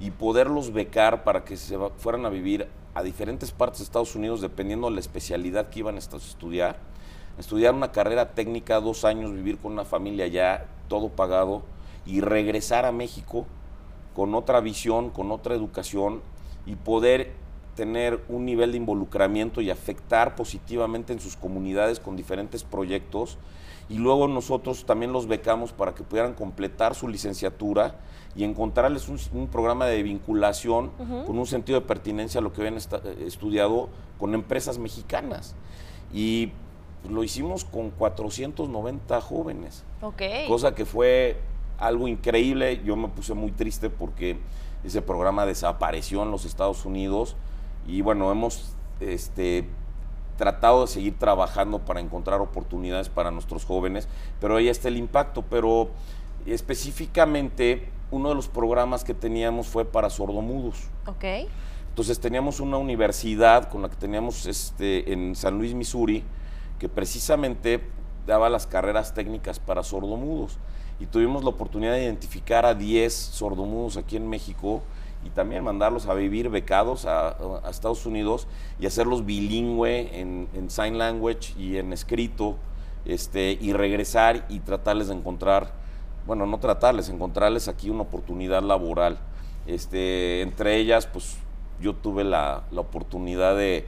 y 0.00 0.10
poderlos 0.10 0.72
becar 0.72 1.24
para 1.24 1.44
que 1.44 1.56
se 1.56 1.78
fueran 1.98 2.26
a 2.26 2.28
vivir 2.28 2.68
a 2.94 3.02
diferentes 3.02 3.50
partes 3.50 3.80
de 3.80 3.84
Estados 3.84 4.14
Unidos 4.14 4.40
dependiendo 4.40 4.88
de 4.88 4.94
la 4.94 5.00
especialidad 5.00 5.68
que 5.68 5.80
iban 5.80 5.96
a 5.96 5.98
estudiar. 5.98 6.78
Estudiar 7.38 7.74
una 7.74 7.90
carrera 7.90 8.30
técnica, 8.30 8.80
dos 8.80 9.04
años, 9.04 9.32
vivir 9.32 9.58
con 9.58 9.72
una 9.72 9.84
familia 9.84 10.28
ya, 10.28 10.66
todo 10.88 11.08
pagado, 11.08 11.62
y 12.06 12.20
regresar 12.20 12.84
a 12.84 12.92
México 12.92 13.46
con 14.14 14.34
otra 14.34 14.60
visión, 14.60 15.10
con 15.10 15.32
otra 15.32 15.54
educación 15.54 16.22
y 16.66 16.76
poder 16.76 17.32
tener 17.74 18.22
un 18.28 18.44
nivel 18.44 18.72
de 18.72 18.78
involucramiento 18.78 19.60
y 19.60 19.70
afectar 19.70 20.36
positivamente 20.36 21.12
en 21.12 21.20
sus 21.20 21.36
comunidades 21.36 22.00
con 22.00 22.16
diferentes 22.16 22.62
proyectos. 22.62 23.38
Y 23.88 23.98
luego 23.98 24.28
nosotros 24.28 24.86
también 24.86 25.12
los 25.12 25.26
becamos 25.26 25.72
para 25.72 25.94
que 25.94 26.02
pudieran 26.02 26.34
completar 26.34 26.94
su 26.94 27.08
licenciatura 27.08 27.96
y 28.34 28.44
encontrarles 28.44 29.08
un, 29.08 29.48
programa 29.48 29.86
de 29.86 30.02
vinculación 30.02 30.90
con 31.26 31.38
un 31.38 31.46
sentido 31.46 31.80
de 31.80 31.86
pertinencia 31.86 32.40
a 32.40 32.42
lo 32.42 32.52
que 32.52 32.62
habían 32.62 32.78
eh, 32.78 33.24
estudiado 33.26 33.90
con 34.18 34.34
empresas 34.34 34.78
mexicanas. 34.78 35.54
Y 36.12 36.52
lo 37.08 37.22
hicimos 37.22 37.64
con 37.64 37.90
490 37.90 39.20
jóvenes. 39.20 39.84
Cosa 40.48 40.74
que 40.74 40.84
fue 40.84 41.36
algo 41.78 42.08
increíble. 42.08 42.82
Yo 42.84 42.96
me 42.96 43.08
puse 43.08 43.34
muy 43.34 43.50
triste 43.50 43.90
porque 43.90 44.38
ese 44.82 45.02
programa 45.02 45.46
desapareció 45.46 46.22
en 46.22 46.30
los 46.30 46.44
Estados 46.44 46.84
Unidos 46.84 47.36
y 47.86 48.00
bueno, 48.00 48.30
hemos 48.30 48.74
este, 49.00 49.66
tratado 50.36 50.82
de 50.82 50.86
seguir 50.88 51.18
trabajando 51.18 51.80
para 51.80 52.00
encontrar 52.00 52.40
oportunidades 52.40 53.08
para 53.08 53.30
nuestros 53.30 53.64
jóvenes, 53.64 54.08
pero 54.40 54.56
ahí 54.56 54.68
está 54.68 54.88
el 54.88 54.96
impacto. 54.96 55.42
Pero 55.42 55.90
específicamente 56.46 57.88
uno 58.10 58.30
de 58.30 58.34
los 58.34 58.48
programas 58.48 59.04
que 59.04 59.14
teníamos 59.14 59.66
fue 59.66 59.84
para 59.84 60.10
sordomudos. 60.10 60.88
Ok. 61.06 61.48
Entonces 61.88 62.18
teníamos 62.18 62.60
una 62.60 62.76
universidad 62.76 63.68
con 63.68 63.82
la 63.82 63.88
que 63.88 63.96
teníamos 63.96 64.46
este, 64.46 65.12
en 65.12 65.36
San 65.36 65.56
Luis, 65.56 65.74
Missouri, 65.74 66.24
que 66.78 66.88
precisamente 66.88 67.84
daba 68.26 68.48
las 68.48 68.66
carreras 68.66 69.14
técnicas 69.14 69.60
para 69.60 69.82
sordomudos. 69.82 70.58
Y 70.98 71.06
tuvimos 71.06 71.44
la 71.44 71.50
oportunidad 71.50 71.92
de 71.92 72.04
identificar 72.04 72.64
a 72.66 72.74
10 72.74 73.12
sordomudos 73.12 73.96
aquí 73.96 74.16
en 74.16 74.28
México 74.28 74.82
y 75.24 75.30
también 75.30 75.64
mandarlos 75.64 76.06
a 76.06 76.14
vivir 76.14 76.48
becados 76.48 77.06
a, 77.06 77.36
Estados 77.68 78.06
Unidos 78.06 78.46
y 78.78 78.86
hacerlos 78.86 79.24
bilingüe 79.24 80.20
en, 80.20 80.70
sign 80.70 80.98
language 80.98 81.54
y 81.58 81.76
en 81.78 81.92
escrito, 81.92 82.56
este, 83.04 83.58
y 83.60 83.72
regresar 83.72 84.46
y 84.48 84.60
tratarles 84.60 85.08
de 85.08 85.14
encontrar 85.14 85.84
bueno, 86.26 86.46
no 86.46 86.58
tratarles, 86.58 87.08
encontrarles 87.08 87.68
aquí 87.68 87.90
una 87.90 88.02
oportunidad 88.02 88.62
laboral. 88.62 89.18
Este, 89.66 90.42
entre 90.42 90.76
ellas, 90.76 91.06
pues 91.06 91.36
yo 91.80 91.94
tuve 91.94 92.24
la, 92.24 92.62
oportunidad 92.74 93.56
de, 93.56 93.84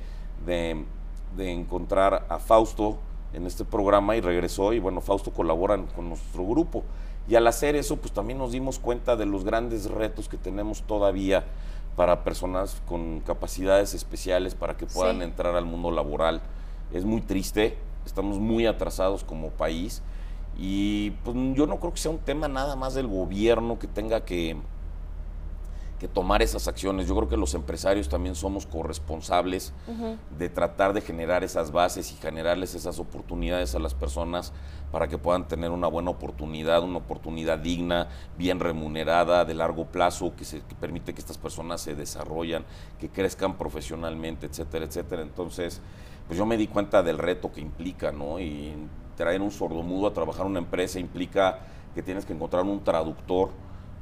encontrar 1.39 2.27
a 2.29 2.39
Fausto 2.39 2.99
en 3.33 3.47
este 3.47 3.65
programa 3.65 4.17
y 4.17 4.21
regresó 4.21 4.73
y 4.73 4.79
bueno, 4.79 5.01
Fausto 5.01 5.33
colabora 5.33 5.79
con 5.95 6.09
nuestro 6.09 6.47
grupo. 6.47 6.85
Y 7.29 7.35
al 7.35 7.47
hacer 7.47 7.75
eso, 7.75 7.97
pues 7.97 8.13
también 8.13 8.39
nos 8.39 8.53
dimos 8.53 8.79
cuenta 8.79 9.17
de 9.17 9.27
los 9.27 9.45
grandes 9.45 9.91
retos 9.91 10.29
que 10.29 10.37
tenemos 10.37 10.83
todavía 10.83 11.45
para 11.97 12.23
personas 12.23 12.81
con 12.87 13.21
capacidades 13.21 13.95
especiales 13.95 14.55
para 14.55 14.77
que 14.77 14.87
puedan 14.87 15.23
entrar 15.23 15.57
al 15.57 15.65
mundo 15.65 15.91
laboral. 15.91 16.41
Es 16.93 17.05
muy 17.05 17.21
triste, 17.23 17.77
estamos 18.05 18.39
muy 18.39 18.67
atrasados 18.67 19.25
como 19.25 19.49
país 19.51 20.03
y 20.59 21.11
pues 21.25 21.37
yo 21.55 21.67
no 21.67 21.81
creo 21.81 21.93
que 21.93 21.99
sea 21.99 22.11
un 22.11 22.19
tema 22.19 22.49
nada 22.49 22.77
más 22.77 22.95
del 22.95 23.09
gobierno 23.09 23.79
que 23.79 23.87
tenga 23.87 24.25
que, 24.25 24.57
que 25.99 26.09
tomar 26.09 26.43
esas 26.43 26.69
acciones. 26.69 27.07
Yo 27.07 27.17
creo 27.17 27.29
que 27.29 27.37
los 27.37 27.55
empresarios 27.55 28.09
también 28.09 28.35
somos 28.35 28.67
corresponsables 28.67 29.73
de 30.39 30.49
tratar 30.49 30.93
de 30.93 31.01
generar 31.01 31.43
esas 31.43 31.73
bases 31.73 32.13
y 32.13 32.17
generarles 32.17 32.75
esas 32.75 32.99
oportunidades 32.99 33.75
a 33.75 33.79
las 33.79 33.95
personas 33.95 34.53
para 34.93 35.09
que 35.09 35.19
puedan 35.19 35.49
tener 35.49 35.71
una 35.71 35.89
buena 35.89 36.11
oportunidad, 36.11 36.83
una 36.83 36.99
oportunidad 36.99 37.59
digna, 37.59 38.09
bien 38.37 38.61
remunerada, 38.61 39.45
de 39.45 39.55
largo 39.55 39.87
plazo, 39.87 40.35
que, 40.37 40.45
se, 40.45 40.61
que 40.61 40.75
permite 40.75 41.15
que 41.15 41.21
estas 41.21 41.39
personas 41.39 41.81
se 41.81 41.95
desarrollen, 41.95 42.65
que 42.99 43.09
crezcan 43.09 43.57
profesionalmente, 43.57 44.47
etcétera, 44.47 44.85
etcétera. 44.85 45.23
Entonces, 45.23 45.81
pues 46.27 46.39
yo 46.39 46.47
me 46.47 46.57
di 46.57 46.67
cuenta 46.67 47.03
del 47.03 47.19
reto 47.19 47.53
que 47.53 47.61
implica, 47.61 48.13
¿no? 48.13 48.39
Y 48.39 48.75
traer 49.17 49.41
un 49.41 49.51
sordomudo 49.51 50.07
a 50.07 50.13
trabajar 50.13 50.43
en 50.43 50.53
una 50.53 50.59
empresa 50.61 50.99
implica 50.99 51.61
que 51.95 52.03
tienes 52.03 52.27
que 52.27 52.35
encontrar 52.35 52.63
un 52.65 52.85
traductor 52.85 53.51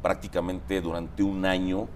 prácticamente 0.04 0.82
durante 0.82 1.22
un 1.22 1.46
año, 1.46 1.88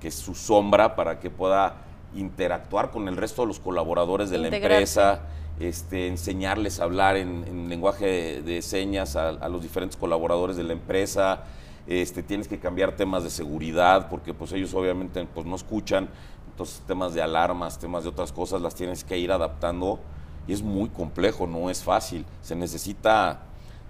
que 0.00 0.08
es 0.08 0.16
su 0.16 0.34
sombra 0.34 0.96
para 0.96 1.20
que 1.20 1.30
pueda 1.30 1.76
interactuar 2.16 2.90
con 2.90 3.06
el 3.06 3.16
resto 3.16 3.42
de 3.42 3.46
los 3.46 3.60
colaboradores 3.60 4.28
de 4.28 4.38
la 4.38 4.48
empresa, 4.48 5.20
este, 5.60 6.08
enseñarles 6.08 6.80
a 6.80 6.82
hablar 6.82 7.16
en, 7.16 7.68
lenguaje 7.68 8.42
de, 8.42 8.60
señas 8.60 9.14
a, 9.14 9.48
los 9.48 9.62
diferentes 9.62 9.96
colaboradores 9.96 10.56
de 10.56 10.64
la 10.64 10.72
empresa. 10.72 11.44
Este, 11.86 12.24
tienes 12.24 12.48
que 12.48 12.58
cambiar 12.58 12.96
temas 12.96 13.22
de 13.22 13.30
seguridad 13.30 14.08
porque 14.08 14.34
pues 14.34 14.50
ellos 14.50 14.74
obviamente 14.74 15.24
pues, 15.32 15.46
no 15.46 15.54
escuchan, 15.54 16.08
entonces 16.50 16.82
temas 16.88 17.14
de 17.14 17.22
alarmas, 17.22 17.78
temas 17.78 18.02
de 18.02 18.08
otras 18.08 18.32
cosas 18.32 18.62
las 18.62 18.74
tienes 18.74 19.04
que 19.04 19.16
ir 19.16 19.30
adaptando 19.30 20.00
y 20.48 20.54
es 20.54 20.62
muy 20.62 20.88
complejo, 20.88 21.46
no 21.46 21.70
es 21.70 21.84
fácil. 21.84 22.26
Se 22.42 22.56
necesita, 22.56 23.42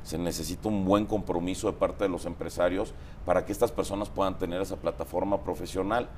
se 0.04 0.18
necesita 0.18 0.68
un 0.68 0.84
buen 0.84 1.06
compromiso 1.06 1.66
de 1.66 1.72
parte 1.76 2.04
de 2.04 2.10
los 2.10 2.26
empresarios 2.26 2.92
para 3.24 3.44
que 3.44 3.52
estas 3.52 3.72
personas 3.72 4.10
puedan 4.10 4.38
tener 4.38 4.60
esa 4.60 4.76
plataforma 4.76 5.42
profesional. 5.42 6.08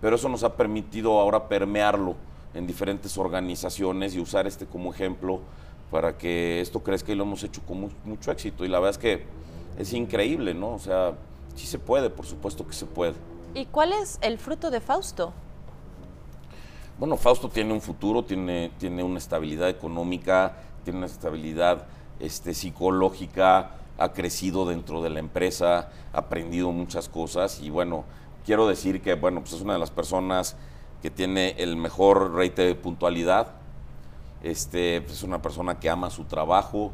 Pero 0.00 0.16
eso 0.16 0.28
nos 0.28 0.42
ha 0.44 0.56
permitido 0.56 1.20
ahora 1.20 1.46
permearlo 1.46 2.16
en 2.54 2.66
diferentes 2.66 3.16
organizaciones 3.18 4.14
y 4.14 4.20
usar 4.20 4.46
este 4.46 4.66
como 4.66 4.92
ejemplo 4.92 5.40
para 5.90 6.16
que 6.16 6.60
esto 6.60 6.82
crezca 6.82 7.12
y 7.12 7.14
lo 7.14 7.24
hemos 7.24 7.42
hecho 7.44 7.62
con 7.66 7.92
mucho 8.04 8.32
éxito. 8.32 8.64
Y 8.64 8.68
la 8.68 8.80
verdad 8.80 8.92
es 8.92 8.98
que 8.98 9.24
es 9.78 9.92
increíble, 9.92 10.54
¿no? 10.54 10.74
O 10.74 10.78
sea, 10.78 11.12
sí 11.54 11.66
se 11.66 11.78
puede, 11.78 12.10
por 12.10 12.26
supuesto 12.26 12.66
que 12.66 12.72
se 12.72 12.86
puede. 12.86 13.14
¿Y 13.54 13.66
cuál 13.66 13.92
es 13.92 14.18
el 14.22 14.38
fruto 14.38 14.70
de 14.70 14.80
Fausto? 14.80 15.32
Bueno, 16.98 17.16
Fausto 17.16 17.48
tiene 17.48 17.72
un 17.72 17.80
futuro, 17.80 18.24
tiene, 18.24 18.70
tiene 18.78 19.02
una 19.02 19.18
estabilidad 19.18 19.68
económica, 19.68 20.56
tiene 20.84 20.98
una 20.98 21.06
estabilidad 21.06 21.86
este, 22.24 22.54
psicológica, 22.54 23.72
ha 23.98 24.12
crecido 24.12 24.66
dentro 24.66 25.02
de 25.02 25.10
la 25.10 25.20
empresa, 25.20 25.90
ha 26.12 26.18
aprendido 26.18 26.72
muchas 26.72 27.08
cosas 27.08 27.60
y 27.60 27.70
bueno, 27.70 28.04
quiero 28.44 28.66
decir 28.66 29.00
que 29.00 29.14
bueno, 29.14 29.40
pues 29.40 29.52
es 29.52 29.60
una 29.60 29.74
de 29.74 29.78
las 29.78 29.90
personas 29.90 30.56
que 31.02 31.10
tiene 31.10 31.54
el 31.58 31.76
mejor 31.76 32.34
rate 32.34 32.62
de 32.62 32.74
puntualidad, 32.74 33.48
este, 34.42 35.00
pues 35.02 35.18
es 35.18 35.22
una 35.22 35.40
persona 35.42 35.78
que 35.78 35.90
ama 35.90 36.10
su 36.10 36.24
trabajo, 36.24 36.92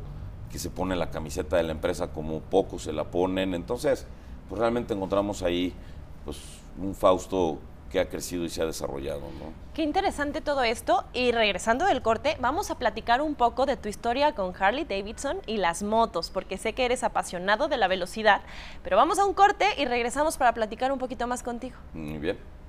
que 0.50 0.58
se 0.58 0.70
pone 0.70 0.96
la 0.96 1.10
camiseta 1.10 1.56
de 1.56 1.62
la 1.62 1.72
empresa 1.72 2.12
como 2.12 2.40
pocos 2.40 2.82
se 2.82 2.92
la 2.92 3.04
ponen, 3.04 3.54
entonces 3.54 4.06
pues 4.49 4.58
realmente 4.58 4.94
encontramos 4.94 5.42
ahí 5.42 5.72
pues 6.25 6.38
un 6.78 6.94
Fausto 6.94 7.58
que 7.90 8.00
ha 8.00 8.09
crecido 8.09 8.44
y 8.44 8.49
se 8.49 8.62
ha 8.62 8.66
desarrollado. 8.66 9.20
¿no? 9.20 9.52
Qué 9.75 9.82
interesante 9.82 10.40
todo 10.40 10.62
esto. 10.62 11.04
Y 11.12 11.32
regresando 11.32 11.85
del 11.85 12.02
corte, 12.02 12.37
vamos 12.40 12.70
a 12.70 12.78
platicar 12.78 13.20
un 13.20 13.35
poco 13.35 13.66
de 13.66 13.76
tu 13.76 13.88
historia 13.88 14.35
con 14.35 14.54
Harley 14.59 14.85
Davidson 14.85 15.38
y 15.47 15.56
las 15.56 15.82
motos, 15.82 16.30
porque 16.30 16.56
sé 16.56 16.73
que 16.73 16.85
eres 16.85 17.04
apasionado 17.04 17.68
de 17.68 17.76
la 17.76 17.88
velocidad. 17.88 18.42
Pero 18.82 18.97
vamos 18.97 19.18
a 19.18 19.25
un 19.25 19.35
corte 19.35 19.66
y 19.76 19.85
regresamos 19.85 20.37
para 20.37 20.54
platicar 20.54 20.92
un 20.92 20.99
poquito 20.99 21.26
más 21.26 21.42
contigo. 21.42 21.76
Muy 21.92 22.18
bien. 22.18 22.60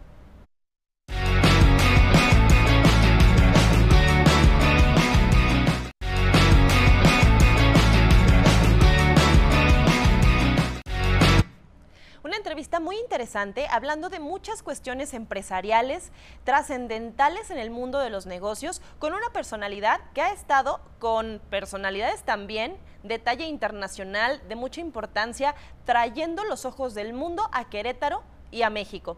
Entrevista 12.42 12.80
muy 12.80 12.98
interesante 12.98 13.68
hablando 13.70 14.10
de 14.10 14.20
muchas 14.20 14.64
cuestiones 14.64 15.14
empresariales 15.14 16.12
trascendentales 16.44 17.52
en 17.52 17.60
el 17.60 17.70
mundo 17.70 18.00
de 18.00 18.10
los 18.10 18.26
negocios 18.26 18.82
con 18.98 19.14
una 19.14 19.30
personalidad 19.32 20.02
que 20.16 20.22
ha 20.22 20.34
estado 20.34 20.82
con 20.98 21.40
personalidades 21.52 22.24
también 22.24 22.80
de 23.04 23.20
talla 23.20 23.46
internacional, 23.46 24.42
de 24.48 24.56
mucha 24.56 24.82
importancia, 24.82 25.54
trayendo 25.86 26.44
los 26.44 26.66
ojos 26.66 26.96
del 26.96 27.14
mundo 27.14 27.48
a 27.54 27.70
Querétaro 27.70 28.24
y 28.50 28.64
a 28.64 28.72
México. 28.72 29.18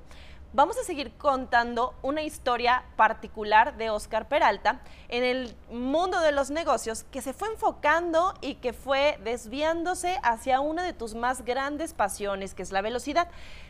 Vamos 0.53 0.77
a 0.77 0.83
seguir 0.83 1.11
contando 1.17 1.95
una 2.03 2.21
historia 2.21 2.85
particular 2.95 3.75
de 3.75 3.89
Oscar 3.89 4.27
Peralta 4.27 4.81
en 5.09 5.23
el 5.23 5.55
mundo 5.71 6.21
de 6.21 6.31
los 6.31 6.51
negocios 6.51 7.03
que 7.11 7.21
se 7.21 7.33
fue 7.33 7.49
enfocando 7.49 8.33
y 8.39 8.55
que 8.55 8.71
fue 8.71 9.19
desviándose 9.23 10.19
hacia 10.23 10.59
una 10.59 10.83
de 10.83 10.93
tus 10.93 11.15
más 11.15 11.43
grandes 11.43 11.93
pasiones, 11.93 12.53
que 12.53 12.61
es 12.61 12.71
la 12.71 12.81
velocidad. 12.81 13.29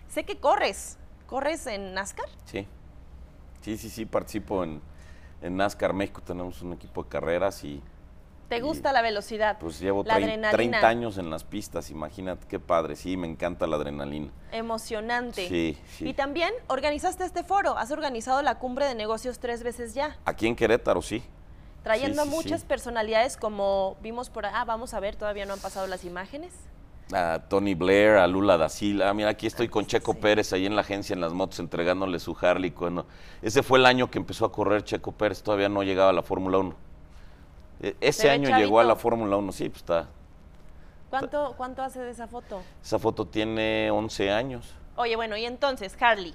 Sé 0.10 0.26
que 0.26 0.40
corres, 0.40 0.98
¿corres 1.26 1.66
en 1.68 1.94
NASCAR? 1.94 2.28
Sí, 2.46 2.68
sí, 3.62 3.78
sí, 3.78 3.90
sí, 3.90 4.06
participo 4.06 4.64
en, 4.64 4.82
en 5.42 5.56
NASCAR 5.56 5.94
México, 5.94 6.22
tenemos 6.22 6.62
un 6.62 6.74
equipo 6.74 7.04
de 7.04 7.10
carreras 7.10 7.64
y 7.64 7.82
¿Te 8.54 8.62
gusta 8.62 8.94
la 8.94 9.02
velocidad? 9.02 9.58
Pues 9.60 9.80
llevo 9.80 10.04
la 10.04 10.14
30, 10.16 10.52
30 10.52 10.88
años 10.88 11.18
en 11.18 11.32
las 11.32 11.44
pistas, 11.44 11.90
imagínate 11.90 12.46
qué 12.48 12.60
padre, 12.60 12.96
sí, 12.96 13.18
me 13.18 13.26
encanta 13.26 13.66
la 13.66 13.78
adrenalina. 13.78 14.30
Emocionante. 14.52 15.48
Sí, 15.48 15.76
sí. 15.98 16.10
Y 16.10 16.14
también 16.14 16.54
organizaste 16.68 17.24
este 17.24 17.44
foro, 17.44 17.76
has 17.80 17.90
organizado 17.90 18.44
la 18.44 18.60
cumbre 18.60 18.86
de 18.86 18.94
negocios 18.94 19.40
tres 19.40 19.64
veces 19.64 19.96
ya. 19.96 20.18
Aquí 20.26 20.46
en 20.46 20.56
Querétaro, 20.56 21.02
sí. 21.02 21.24
Trayendo 21.82 22.22
Sí, 22.22 22.28
a 22.28 22.32
sí, 22.32 22.38
muchas 22.38 22.62
sí. 22.62 22.68
personalidades 22.68 23.38
como 23.38 23.98
vimos 24.04 24.30
por 24.30 24.46
ah, 24.46 24.64
vamos 24.66 24.94
a 24.94 25.00
ver, 25.00 25.16
todavía 25.16 25.48
no 25.48 25.54
han 25.54 25.60
pasado 25.60 25.88
las 25.88 26.06
imágenes. 26.06 26.54
A 27.12 27.40
Tony 27.50 27.74
Blair, 27.74 28.18
a 28.18 28.28
Lula 28.28 28.58
da 28.58 28.70
Silva. 28.70 29.10
Ah, 29.10 29.14
Mira, 29.16 29.30
aquí 29.30 29.48
estoy 29.48 29.68
con 29.68 29.88
Checo 29.88 30.14
sí. 30.14 30.20
Pérez 30.22 30.54
ahí 30.54 30.68
en 30.68 30.76
la 30.76 30.82
agencia 30.82 31.16
en 31.16 31.22
las 31.22 31.34
motos 31.34 31.58
entregándole 31.58 32.20
su 32.20 32.38
Harley. 32.40 32.70
Cuando... 32.70 33.08
Ese 33.42 33.64
fue 33.64 33.80
el 33.80 33.88
año 33.88 34.12
que 34.12 34.20
empezó 34.20 34.46
a 34.46 34.52
correr 34.52 34.84
Checo 34.84 35.12
Pérez, 35.12 35.42
todavía 35.42 35.70
no 35.70 35.82
llegaba 35.82 36.12
a 36.12 36.14
la 36.14 36.22
Fórmula 36.22 36.60
1. 36.60 36.93
E- 37.84 37.96
Ese 38.00 38.30
año 38.30 38.58
llegó 38.58 38.80
a 38.80 38.84
la. 38.84 38.96
Fórmula 38.96 39.36
1, 39.36 39.52
sí, 39.52 39.68
pues 39.70 39.82
está. 39.82 40.08
¿Cuánto, 41.10 41.54
cuánto 41.58 41.84
hace 41.84 42.00
de 42.00 42.12
esa 42.12 42.28
foto? 42.28 42.62
Esa 42.82 42.98
foto 42.98 43.28
tiene 43.28 43.92
11 43.92 44.32
años. 44.32 44.74
Oye, 44.96 45.16
bueno, 45.16 45.36
y 45.38 45.46
entonces, 45.46 45.96
Harley, 46.00 46.34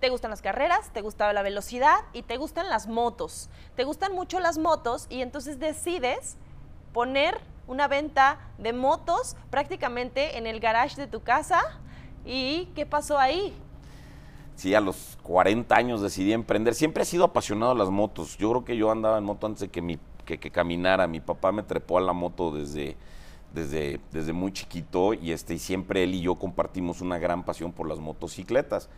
¿te 0.00 0.08
gustan 0.08 0.30
las 0.30 0.40
carreras? 0.40 0.90
¿Te 0.90 1.02
gusta 1.02 1.30
la 1.32 1.42
velocidad? 1.42 1.96
¿Y 2.12 2.22
te 2.22 2.36
gustan 2.36 2.68
las 2.70 2.86
motos? 2.86 3.50
¿Te 3.74 3.84
gustan 3.84 4.14
mucho 4.14 4.38
las 4.40 4.58
motos? 4.58 5.06
Y 5.10 5.20
entonces 5.22 5.58
decides 5.58 6.36
poner 6.92 7.38
una 7.66 7.88
venta 7.88 8.38
de 8.58 8.72
motos 8.72 9.36
prácticamente 9.50 10.38
en 10.38 10.46
el 10.46 10.60
garage 10.60 10.96
de 10.96 11.08
tu 11.08 11.20
casa. 11.22 11.60
¿Y 12.24 12.66
qué 12.76 12.86
pasó 12.86 13.18
ahí? 13.18 13.52
Sí, 14.54 14.74
a 14.74 14.80
los 14.80 15.18
40 15.22 15.74
años 15.76 16.00
decidí 16.00 16.32
emprender. 16.32 16.74
Siempre 16.74 17.02
he 17.02 17.06
sido 17.06 17.24
apasionado 17.24 17.72
de 17.72 17.78
las 17.78 17.90
motos. 17.90 18.38
Yo 18.38 18.48
creo 18.50 18.64
que 18.64 18.76
yo 18.76 18.90
andaba 18.90 19.18
en 19.18 19.24
moto 19.24 19.46
antes 19.46 19.60
de 19.60 19.68
que, 19.68 19.82
mi, 19.82 19.98
que, 20.26 20.38
que 20.38 20.50
caminara. 20.50 21.06
Mi 21.06 21.20
papá 21.20 21.52
me 21.52 21.62
trepó 21.62 21.96
a 21.96 22.02
la 22.02 22.12
moto 22.12 22.50
desde, 22.50 22.96
desde, 23.54 24.00
desde 24.12 24.32
muy 24.34 24.52
chiquito 24.52 25.14
y, 25.14 25.32
este, 25.32 25.54
y 25.54 25.58
siempre 25.58 26.04
él 26.04 26.14
y 26.14 26.20
yo 26.20 26.34
compartimos 26.34 27.00
una 27.00 27.18
gran 27.18 27.44
pasión 27.44 27.72
por 27.72 27.88
las 27.88 27.98
motocicletas. 27.98 28.90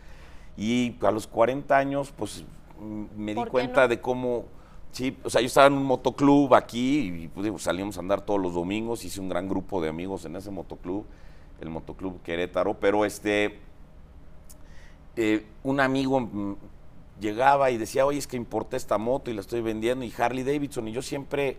Y 0.57 0.95
a 1.01 1.11
los 1.11 1.27
40 1.27 1.77
años, 1.77 2.11
pues 2.15 2.43
mm, 2.81 3.03
me 3.15 3.31
di 3.31 3.35
¿Por 3.35 3.47
qué 3.47 3.51
cuenta 3.51 3.83
no? 3.83 3.87
de 3.87 4.01
cómo... 4.01 4.45
Sí, 4.91 5.15
o 5.23 5.29
sea, 5.29 5.39
yo 5.39 5.47
estaba 5.47 5.67
en 5.67 5.73
un 5.73 5.83
motoclub 5.83 6.55
aquí 6.55 7.23
y 7.23 7.27
pues, 7.27 7.61
salíamos 7.61 7.95
a 7.97 7.99
andar 7.99 8.21
todos 8.21 8.41
los 8.41 8.55
domingos. 8.55 9.05
Hice 9.05 9.21
un 9.21 9.29
gran 9.29 9.47
grupo 9.47 9.81
de 9.81 9.87
amigos 9.87 10.25
en 10.25 10.35
ese 10.35 10.49
motoclub, 10.49 11.05
el 11.61 11.69
Motoclub 11.69 12.21
Querétaro. 12.23 12.73
Pero 12.73 13.05
este, 13.05 13.59
eh, 15.15 15.45
un 15.63 15.79
amigo 15.79 16.19
mm, 16.19 16.55
llegaba 17.19 17.71
y 17.71 17.77
decía, 17.77 18.05
oye, 18.05 18.19
es 18.19 18.27
que 18.27 18.37
importé 18.37 18.77
esta 18.77 18.97
moto 18.97 19.29
y 19.29 19.33
la 19.33 19.41
estoy 19.41 19.61
vendiendo, 19.61 20.05
y 20.05 20.13
Harley 20.17 20.43
Davidson, 20.43 20.87
y 20.87 20.91
yo 20.91 21.01
siempre, 21.01 21.57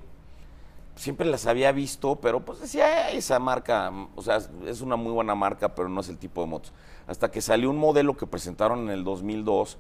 siempre 0.97 1.27
las 1.27 1.47
había 1.47 1.73
visto, 1.73 2.17
pero 2.17 2.41
pues 2.41 2.61
decía, 2.61 3.11
"Eh, 3.11 3.17
esa 3.17 3.39
marca, 3.39 3.93
o 4.17 4.23
sea, 4.23 4.41
es 4.67 4.81
una 4.81 4.97
muy 4.97 5.13
buena 5.13 5.35
marca, 5.35 5.75
pero 5.75 5.89
no 5.89 6.01
es 6.01 6.09
el 6.09 6.19
tipo 6.19 6.41
de 6.41 6.47
motos. 6.49 6.73
Hasta 7.07 7.31
que 7.31 7.41
salió 7.41 7.71
un 7.71 7.79
modelo 7.79 8.17
que 8.17 8.27
presentaron 8.27 8.81
en 8.81 8.91
el 8.91 9.05
2002, 9.05 9.79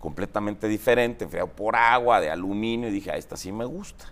completamente 0.00 0.66
diferente, 0.66 1.28
feo 1.28 1.46
por 1.46 1.76
agua, 1.76 2.20
de 2.20 2.30
aluminio, 2.30 2.88
y 2.88 2.92
dije, 2.92 3.12
ah, 3.12 3.16
esta 3.16 3.36
sí 3.36 3.52
me 3.52 3.64
gusta. 3.64 4.06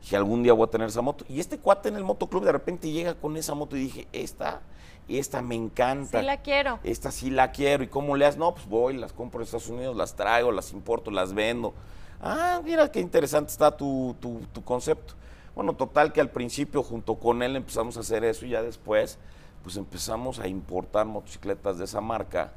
Dije, 0.00 0.16
algún 0.16 0.42
día 0.42 0.52
voy 0.54 0.66
a 0.66 0.70
tener 0.70 0.88
esa 0.88 1.02
moto. 1.02 1.24
Y 1.28 1.40
este 1.40 1.58
cuate 1.58 1.88
en 1.88 1.96
el 1.96 2.04
motoclub 2.04 2.44
de 2.44 2.52
repente 2.52 2.90
llega 2.90 3.14
con 3.14 3.36
esa 3.36 3.54
moto 3.54 3.76
y 3.76 3.80
dije, 3.80 4.08
esta, 4.12 4.62
esta 5.08 5.42
me 5.42 5.54
encanta. 5.54 6.20
Sí 6.20 6.26
la 6.26 6.38
quiero. 6.38 6.78
Esta 6.82 7.10
sí 7.10 7.30
la 7.30 7.52
quiero. 7.52 7.84
¿Y 7.84 7.88
cómo 7.88 8.16
le 8.16 8.26
haces? 8.26 8.38
No, 8.38 8.54
pues 8.54 8.66
voy, 8.66 8.96
las 8.96 9.12
compro 9.12 9.40
en 9.40 9.44
Estados 9.44 9.68
Unidos, 9.68 9.96
las 9.96 10.16
traigo, 10.16 10.50
las 10.52 10.72
importo, 10.72 11.10
las 11.10 11.34
vendo. 11.34 11.74
Ah, 12.20 12.60
mira 12.64 12.90
qué 12.90 13.00
interesante 13.00 13.50
está 13.52 13.76
tu, 13.76 14.16
tu- 14.20 14.40
tu 14.52 14.64
concepto. 14.64 15.14
Bueno, 15.54 15.74
total 15.74 16.12
que 16.12 16.20
al 16.20 16.30
principio 16.30 16.82
junto 16.82 17.16
con 17.16 17.42
él 17.42 17.54
empezamos 17.56 17.96
a 17.96 18.00
hacer 18.00 18.24
eso 18.24 18.46
y 18.46 18.50
ya 18.50 18.62
después 18.62 19.18
pues 19.62 19.76
empezamos 19.76 20.40
a 20.40 20.48
importar 20.48 21.06
motocicletas 21.06 21.78
de 21.78 21.84
esa 21.84 22.00
marca 22.02 22.52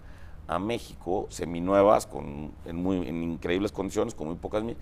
a 0.48 0.60
México, 0.60 1.26
seminuevas, 1.30 2.06
con, 2.08 2.52
en, 2.66 2.76
muy, 2.76 3.08
en 3.08 3.24
increíbles 3.24 3.72
condiciones, 3.72 4.14
con 4.16 4.28
muy 4.28 4.36
pocas 4.38 4.64
mil. 4.64 4.76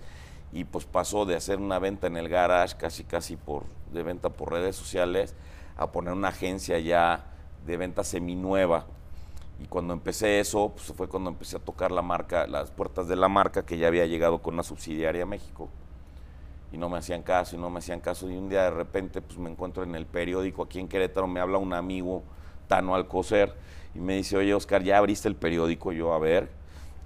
Y 0.52 0.64
pues 0.64 0.84
pasó 0.86 1.24
de 1.24 1.36
hacer 1.36 1.58
una 1.58 1.78
venta 1.78 2.06
en 2.06 2.16
el 2.16 2.28
garage, 2.28 2.76
casi 2.76 3.04
casi 3.04 3.36
por, 3.36 3.64
de 3.92 4.02
venta 4.02 4.30
por 4.30 4.50
redes 4.52 4.74
sociales, 4.76 5.34
a 5.76 5.90
poner 5.92 6.14
una 6.14 6.28
agencia 6.28 6.78
ya 6.78 7.24
de 7.66 7.76
venta 7.76 8.04
seminueva. 8.04 8.86
Y 9.62 9.66
cuando 9.66 9.94
empecé 9.94 10.38
eso, 10.38 10.72
pues 10.74 10.92
fue 10.96 11.08
cuando 11.08 11.30
empecé 11.30 11.56
a 11.56 11.60
tocar 11.60 11.90
la 11.90 12.02
marca, 12.02 12.46
las 12.46 12.70
puertas 12.70 13.08
de 13.08 13.16
la 13.16 13.28
marca 13.28 13.64
que 13.64 13.78
ya 13.78 13.88
había 13.88 14.06
llegado 14.06 14.38
con 14.38 14.54
una 14.54 14.62
subsidiaria 14.62 15.22
a 15.22 15.26
México. 15.26 15.68
Y 16.72 16.78
no 16.78 16.88
me 16.88 16.98
hacían 16.98 17.22
caso, 17.22 17.56
y 17.56 17.58
no 17.58 17.70
me 17.70 17.78
hacían 17.78 18.00
caso. 18.00 18.30
Y 18.30 18.36
un 18.36 18.48
día 18.48 18.64
de 18.64 18.70
repente 18.70 19.22
pues 19.22 19.38
me 19.38 19.50
encuentro 19.50 19.82
en 19.82 19.94
el 19.94 20.04
periódico 20.06 20.62
aquí 20.62 20.78
en 20.78 20.88
Querétaro, 20.88 21.26
me 21.26 21.40
habla 21.40 21.58
un 21.58 21.72
amigo, 21.72 22.22
Tano 22.68 22.94
Alcocer, 22.94 23.54
y 23.94 23.98
me 23.98 24.16
dice, 24.16 24.36
oye 24.36 24.52
Oscar, 24.52 24.82
¿ya 24.82 24.98
abriste 24.98 25.28
el 25.28 25.36
periódico? 25.36 25.92
Yo, 25.92 26.12
a 26.12 26.18
ver, 26.18 26.50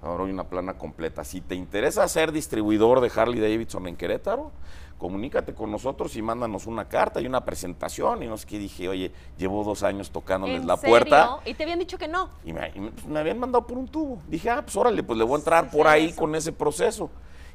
ahora 0.01 0.25
hay 0.25 0.31
una 0.31 0.43
plana 0.43 0.77
completa. 0.77 1.23
Si 1.23 1.39
te 1.39 1.55
interesa 1.55 2.05
ser 2.09 2.33
distribuidor 2.33 2.99
de 2.99 3.11
Harley 3.15 3.39
Davidson 3.39 3.87
en 3.87 3.95
Querétaro, 3.95 4.51
comunícate 5.05 5.55
con 5.55 5.71
nosotros 5.71 6.15
y 6.15 6.21
mándanos 6.21 6.67
una 6.67 6.87
carta 6.87 7.19
y 7.19 7.25
una 7.25 7.43
presentación. 7.43 8.21
Y 8.21 8.27
no 8.27 8.37
sé 8.37 8.45
qué, 8.45 8.59
dije, 8.59 8.87
oye, 8.87 9.11
llevo 9.35 9.63
dos 9.63 9.81
años 9.81 10.11
tocándoles 10.11 10.61
¿En 10.61 10.67
la 10.67 10.77
serio? 10.77 10.91
puerta. 10.91 11.37
Y 11.43 11.55
te 11.55 11.63
habían 11.63 11.79
dicho 11.79 11.97
que 11.97 12.07
no. 12.07 12.29
Y 12.45 12.53
me, 12.53 12.71
y 12.75 12.79
me- 12.79 12.91
pues, 12.91 13.07
me 13.07 13.19
habían 13.19 13.39
mandado 13.39 13.65
por 13.65 13.79
un 13.79 13.87
tubo. 13.87 14.21
Dije, 14.27 14.51
ah, 14.51 14.61
pues 14.61 14.75
órale, 14.75 15.01
pues 15.01 15.17
le 15.17 15.25
voy 15.25 15.33
a 15.33 15.37
entrar 15.39 15.69
Sí, 15.71 15.75
por 15.75 15.87
ahí 15.87 16.05
eso. 16.09 16.19
con 16.21 16.35
ese 16.35 16.51
proceso. 16.51 17.09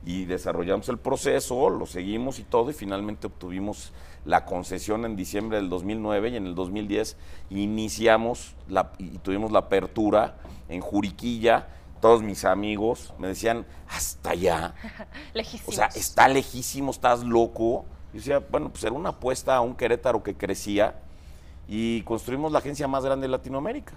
Y 0.04 0.24
desarrollamos 0.24 0.88
el 0.88 0.98
proceso, 0.98 1.70
lo 1.70 1.87
seguimos 1.87 2.40
y 2.40 2.42
todo, 2.44 2.70
y 2.70 2.74
finalmente 2.74 3.28
obtuvimos 3.28 3.92
la 4.24 4.44
concesión 4.44 5.04
en 5.04 5.14
diciembre 5.14 5.56
del 5.59 5.68
2009 5.68 6.30
y 6.30 6.37
en 6.37 6.46
el 6.46 6.54
2010 6.56 7.16
iniciamos 7.50 8.54
la, 8.68 8.90
y 8.98 9.18
tuvimos 9.18 9.52
la 9.52 9.61
apertura 9.61 10.35
en 10.68 10.80
Juriquilla. 10.80 11.68
Todos 12.06 12.22
mis 12.22 12.44
amigos 12.44 13.12
me 13.18 13.26
decían, 13.26 13.66
hasta 13.88 14.30
allá. 14.30 14.74
O 15.66 15.72
sea, 15.72 15.86
está 15.86 16.28
lejísimo, 16.28 16.92
estás 16.92 17.24
loco. 17.24 17.84
Y 18.12 18.18
decía, 18.18 18.38
bueno, 18.48 18.68
pues 18.68 18.84
era 18.84 18.92
una 18.92 19.08
apuesta 19.08 19.56
a 19.56 19.60
un 19.60 19.74
Querétaro 19.74 20.22
que 20.22 20.36
crecía 20.36 21.00
y 21.66 22.02
construimos 22.02 22.52
la 22.52 22.60
agencia 22.60 22.86
más 22.86 23.04
grande 23.04 23.26
de 23.26 23.32
Latinoamérica. 23.32 23.94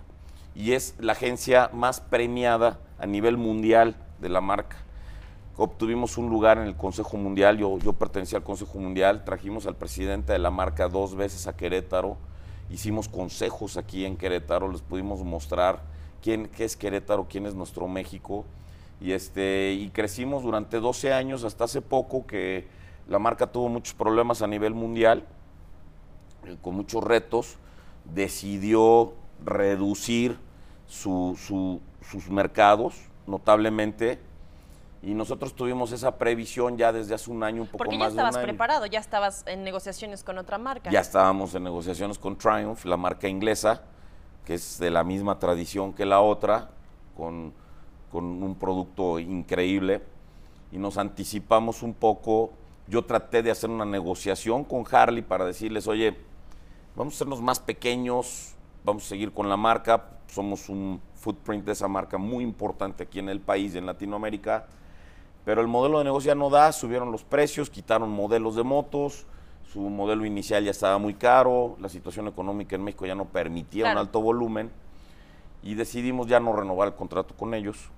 Y 0.56 0.72
es 0.72 0.96
la 0.98 1.12
agencia 1.12 1.70
más 1.72 2.02
premiada 2.02 2.80
a 2.98 3.06
nivel 3.06 3.38
mundial 3.38 3.96
de 4.20 4.30
la 4.30 4.42
marca. 4.42 4.78
Obtuvimos 5.56 6.18
un 6.18 6.32
lugar 6.32 6.58
en 6.58 6.64
el 6.64 6.76
Consejo 6.76 7.16
Mundial, 7.16 7.60
yo, 7.60 7.78
yo 7.78 7.94
pertenecía 7.94 8.40
al 8.40 8.44
Consejo 8.44 8.80
Mundial, 8.80 9.24
trajimos 9.24 9.68
al 9.68 9.76
presidente 9.76 10.34
de 10.34 10.40
la 10.40 10.50
marca 10.50 10.90
dos 10.90 11.14
veces 11.14 11.46
a 11.46 11.56
Querétaro, 11.56 12.18
hicimos 12.72 13.08
consejos 13.08 13.78
aquí 13.78 14.04
en 14.04 14.18
Querétaro, 14.18 14.68
les 14.72 14.82
pudimos 14.82 15.24
mostrar 15.24 15.99
quién 16.22 16.48
qué 16.50 16.66
es 16.66 16.76
Querétaro, 16.78 17.28
quién 17.30 17.46
es 17.46 17.56
nuestro 17.56 17.88
México, 17.88 18.46
y, 19.02 19.14
este, 19.14 19.72
y 19.74 19.90
crecimos 19.90 20.44
durante 20.44 20.80
12 20.80 21.14
años, 21.14 21.44
hasta 21.44 21.64
hace 21.66 21.82
poco 21.82 22.26
que 22.28 22.68
la 23.08 23.18
marca 23.20 23.48
tuvo 23.48 23.70
muchos 23.70 23.94
problemas 23.94 24.42
a 24.42 24.48
nivel 24.48 24.74
mundial, 24.74 25.26
eh, 26.46 26.58
con 26.62 26.76
muchos 26.76 27.04
retos, 27.04 27.58
decidió 28.14 29.14
reducir 29.44 30.38
su- 30.88 31.38
su- 31.40 31.80
sus 32.10 32.30
mercados 32.30 32.96
notablemente 33.28 34.20
y 35.02 35.14
nosotros 35.14 35.54
tuvimos 35.56 35.92
esa 35.94 36.18
previsión 36.18 36.78
ya 36.78 36.92
desde 36.92 37.14
hace 37.14 37.32
un 37.32 37.44
año, 37.44 37.62
un 37.62 37.68
poco 37.68 37.78
Porque 37.78 37.96
ya 37.96 38.00
más 38.00 38.14
de 38.14 38.16
un 38.16 38.20
estabas 38.20 38.36
año. 38.38 38.44
preparado, 38.48 38.86
ya 38.86 39.00
estabas 39.00 39.44
en 39.48 39.64
negociaciones 39.64 40.24
con 40.24 40.38
otra 40.38 40.58
marca. 40.58 40.90
Ya 40.92 41.00
estábamos 41.00 41.56
en 41.56 41.64
negociaciones 41.64 42.18
con 42.20 42.38
Triumph, 42.38 42.84
la 42.86 42.98
marca 42.98 43.28
inglesa, 43.30 43.82
que 44.46 44.56
es 44.56 44.80
de 44.80 44.90
la 44.90 45.04
misma 45.04 45.40
tradición 45.40 45.94
que 45.94 46.06
la 46.06 46.22
otra, 46.22 46.72
con, 47.16 47.54
con 48.12 48.44
un 48.44 48.56
producto 48.56 49.20
increíble. 49.20 50.02
Y 50.72 50.78
nos 50.78 50.98
anticipamos 50.98 51.84
un 51.84 51.94
poco. 51.94 52.52
Yo 52.88 53.06
traté 53.06 53.44
de 53.44 53.52
hacer 53.52 53.70
una 53.70 53.86
negociación 53.86 54.64
con 54.64 54.84
Harley 54.92 55.22
para 55.22 55.46
decirles, 55.46 55.88
oye, 55.88 56.16
vamos 56.96 57.14
a 57.14 57.18
hacernos 57.18 57.42
más 57.42 57.60
pequeños, 57.60 58.56
vamos 58.84 59.06
a 59.06 59.10
seguir 59.10 59.32
con 59.32 59.50
la 59.50 59.58
marca, 59.58 60.10
somos 60.28 60.70
un 60.70 61.02
footprint 61.16 61.66
de 61.66 61.74
esa 61.74 61.88
marca 61.88 62.18
muy 62.18 62.44
importante 62.44 63.04
aquí 63.04 63.20
en 63.20 63.30
el 63.30 63.40
país, 63.40 63.76
en 63.76 63.86
Latinoamérica, 63.86 64.68
pero 65.46 65.62
el 65.62 65.68
modelo 65.68 66.00
de 66.00 66.06
negocio 66.06 66.30
ya 66.30 66.36
no 66.36 66.50
da, 66.50 66.72
subieron 66.72 67.12
los 67.12 67.24
precios, 67.24 67.70
quitaron 67.70 68.10
modelos 68.10 68.56
de 68.56 68.64
motos, 68.64 69.26
su 69.72 69.80
modelo 69.82 70.26
inicial 70.26 70.64
ya 70.64 70.72
estaba 70.72 70.98
muy 70.98 71.14
caro, 71.14 71.78
la 71.80 71.90
situación 71.90 72.28
económica 72.28 72.76
en 72.76 72.84
México 72.84 73.06
ya 73.06 73.16
no 73.16 73.26
permitía 73.26 73.84
Claro. 73.84 74.00
un 74.00 74.06
alto 74.08 74.22
volumen 74.22 74.72
y 75.62 75.76
decidimos 75.76 76.28
ya 76.28 76.40
no 76.40 76.54
renovar 76.54 76.88
el 76.88 76.96
contrato 76.96 77.36
con 77.36 77.54
ellos. 77.54 77.90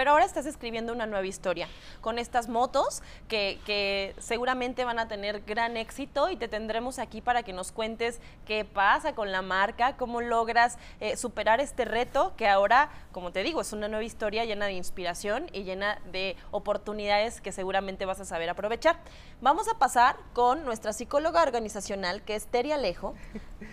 Pero 0.00 0.12
ahora 0.12 0.24
estás 0.24 0.46
escribiendo 0.46 0.94
una 0.94 1.04
nueva 1.04 1.26
historia 1.26 1.68
con 2.00 2.18
estas 2.18 2.48
motos 2.48 3.02
que, 3.28 4.14
seguramente 4.18 4.86
van 4.86 4.98
a 4.98 5.08
tener 5.08 5.42
gran 5.42 5.76
éxito 5.76 6.30
y 6.30 6.36
te 6.36 6.48
tendremos 6.48 6.98
aquí 6.98 7.20
para 7.20 7.42
que 7.42 7.52
nos 7.52 7.70
cuentes 7.70 8.18
qué 8.46 8.64
pasa 8.64 9.14
con 9.14 9.30
la 9.30 9.42
marca, 9.42 9.98
cómo 9.98 10.22
logras 10.22 10.78
eh, 11.00 11.18
superar 11.18 11.60
este 11.60 11.84
reto 11.84 12.32
que 12.38 12.48
ahora, 12.48 12.88
como 13.12 13.30
te 13.30 13.42
digo, 13.42 13.60
es 13.60 13.74
una 13.74 13.88
nueva 13.88 14.02
historia 14.02 14.46
llena 14.46 14.64
de 14.64 14.72
inspiración 14.72 15.48
y 15.52 15.64
llena 15.64 15.98
de 16.10 16.34
oportunidades 16.50 17.42
que 17.42 17.52
seguramente 17.52 18.06
vas 18.06 18.20
a 18.20 18.24
saber 18.24 18.48
aprovechar. 18.48 18.96
Vamos 19.42 19.68
a 19.68 19.78
pasar 19.78 20.16
con 20.32 20.64
nuestra 20.64 20.94
psicóloga 20.94 21.42
organizacional, 21.42 22.22
que 22.22 22.36
es 22.36 22.46
Teri 22.46 22.72
Alejo, 22.72 23.14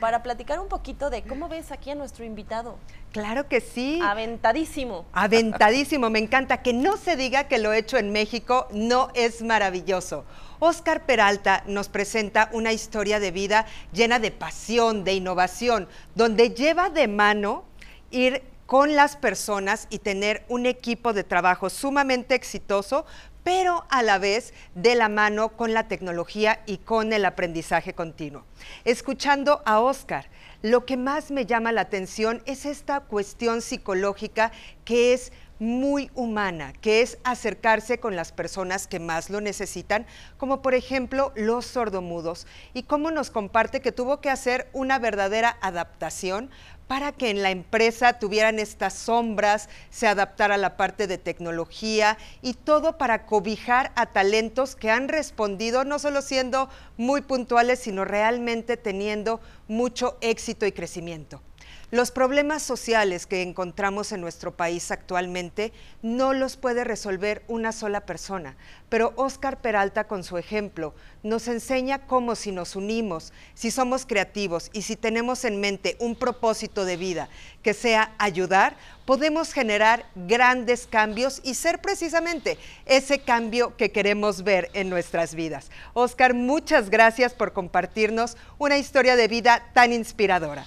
para 0.02 0.24
platicar 0.24 0.60
un 0.60 0.68
poquito 0.68 1.10
de 1.10 1.24
cómo 1.24 1.48
ves 1.48 1.72
aquí 1.72 1.90
a 1.92 1.96
nuestro 1.96 2.26
invitado. 2.26 2.78
Claro 3.14 3.48
que 3.48 3.62
sí. 3.62 4.00
Aventadísimo. 4.04 5.06
Aventadísimo, 5.14 6.10
me 6.18 6.24
encanta. 6.24 6.64
Que 6.64 6.74
no 6.74 6.98
se 6.98 7.16
diga 7.16 7.48
que 7.48 7.60
lo 7.60 7.74
hecho 7.74 7.98
en 7.98 8.12
México 8.12 8.68
no 8.72 9.12
es 9.14 9.44
maravilloso. 9.44 10.26
Oscar 10.58 11.06
Peralta 11.06 11.64
nos 11.68 11.90
presenta 11.90 12.50
una 12.54 12.74
historia 12.74 13.20
de 13.20 13.30
vida 13.30 13.68
llena 13.94 14.18
de 14.18 14.32
pasión, 14.32 15.04
de 15.04 15.14
innovación, 15.14 15.88
donde 16.16 16.50
lleva 16.50 16.90
de 16.90 17.08
mano 17.08 17.66
ir 18.10 18.42
con 18.66 18.96
las 18.96 19.16
personas 19.16 19.86
y 19.92 20.00
tener 20.00 20.44
un 20.50 20.66
equipo 20.66 21.14
de 21.14 21.24
trabajo 21.24 21.70
sumamente 21.70 22.34
exitoso, 22.34 23.06
pero 23.44 23.86
a 23.90 24.02
la 24.02 24.18
vez 24.18 24.56
de 24.74 24.96
la 24.96 25.10
mano 25.10 25.50
con 25.50 25.72
la 25.72 25.88
tecnología 25.88 26.64
y 26.66 26.80
con 26.80 27.14
el 27.14 27.26
aprendizaje 27.26 27.94
continuo. 27.94 28.44
Escuchando 28.86 29.62
a 29.66 29.80
Oscar, 29.80 30.26
lo 30.64 30.86
que 30.86 30.98
más 30.98 31.30
me 31.30 31.46
llama 31.46 31.72
la 31.72 31.82
atención 31.82 32.42
es 32.46 32.66
esta 32.66 33.02
cuestión 33.02 33.62
psicológica 33.62 34.52
que 34.84 35.14
es 35.14 35.32
muy 35.60 36.12
humana, 36.16 36.74
que 36.82 37.02
es 37.02 37.18
acercarse 37.24 38.00
con 38.00 38.16
las 38.16 38.32
personas 38.32 38.88
que 38.88 39.00
más 39.00 39.30
lo 39.30 39.42
necesitan, 39.42 40.06
como 40.38 40.62
por 40.62 40.76
ejemplo 40.76 41.32
los 41.36 41.66
sordomudos, 41.66 42.48
y 42.74 42.84
cómo 42.84 43.12
nos 43.12 43.30
comparte 43.30 43.82
que 43.82 43.92
tuvo 43.92 44.22
que 44.22 44.30
hacer 44.30 44.70
una 44.74 45.00
verdadera 45.00 45.58
adaptación 45.62 46.50
para 46.88 47.12
que 47.12 47.30
en 47.30 47.44
la 47.44 47.52
empresa 47.52 48.18
tuvieran 48.18 48.60
estas 48.60 48.94
sombras, 48.94 49.70
se 49.90 50.08
adaptara 50.08 50.56
a 50.56 50.58
la 50.58 50.78
parte 50.78 51.06
de 51.06 51.18
tecnología 51.18 52.18
y 52.42 52.54
todo 52.54 52.98
para 52.98 53.26
cobijar 53.26 53.92
a 53.96 54.08
talentos 54.08 54.76
que 54.76 54.90
han 54.90 55.10
respondido 55.10 55.84
no 55.84 56.00
solo 56.00 56.22
siendo 56.22 56.70
muy 56.96 57.22
puntuales, 57.22 57.80
sino 57.80 58.06
realmente 58.06 58.78
teniendo 58.78 59.42
mucho 59.68 60.18
éxito 60.22 60.66
y 60.66 60.72
crecimiento. 60.72 61.42
Los 61.90 62.12
problemas 62.12 62.64
sociales 62.64 63.26
que 63.26 63.42
encontramos 63.42 64.12
en 64.12 64.20
nuestro 64.20 64.58
país 64.58 64.92
actualmente 64.92 65.72
no 66.02 66.34
los 66.34 66.58
puede 66.58 66.84
resolver 66.84 67.44
una 67.48 67.72
sola 67.72 68.06
persona, 68.06 68.58
pero 68.90 69.14
Oscar 69.16 69.62
Peralta 69.62 70.04
con 70.04 70.26
su 70.26 70.38
ejemplo 70.38 70.94
nos 71.24 71.48
enseña 71.48 72.06
cómo 72.06 72.36
si 72.36 72.52
nos 72.52 72.76
unimos, 72.76 73.32
si 73.54 73.72
somos 73.72 74.06
creativos 74.06 74.70
y 74.74 74.82
si 74.82 74.98
tenemos 74.98 75.46
en 75.46 75.62
mente 75.62 75.96
un 76.02 76.18
propósito 76.18 76.84
de 76.84 76.98
vida 76.98 77.30
que 77.64 77.74
sea 77.74 78.14
ayudar, 78.18 78.76
podemos 79.06 79.54
generar 79.54 80.08
grandes 80.14 80.88
cambios 80.88 81.40
y 81.46 81.54
ser 81.54 81.80
precisamente 81.80 82.58
ese 82.86 83.20
cambio 83.20 83.78
que 83.78 83.94
queremos 83.94 84.44
ver 84.44 84.70
en 84.74 84.90
nuestras 84.90 85.36
vidas. 85.36 85.72
Oscar, 85.94 86.34
muchas 86.34 86.90
gracias 86.90 87.34
por 87.34 87.54
compartirnos 87.54 88.36
una 88.58 88.78
historia 88.78 89.16
de 89.16 89.30
vida 89.30 89.72
tan 89.74 89.94
inspiradora. 89.94 90.66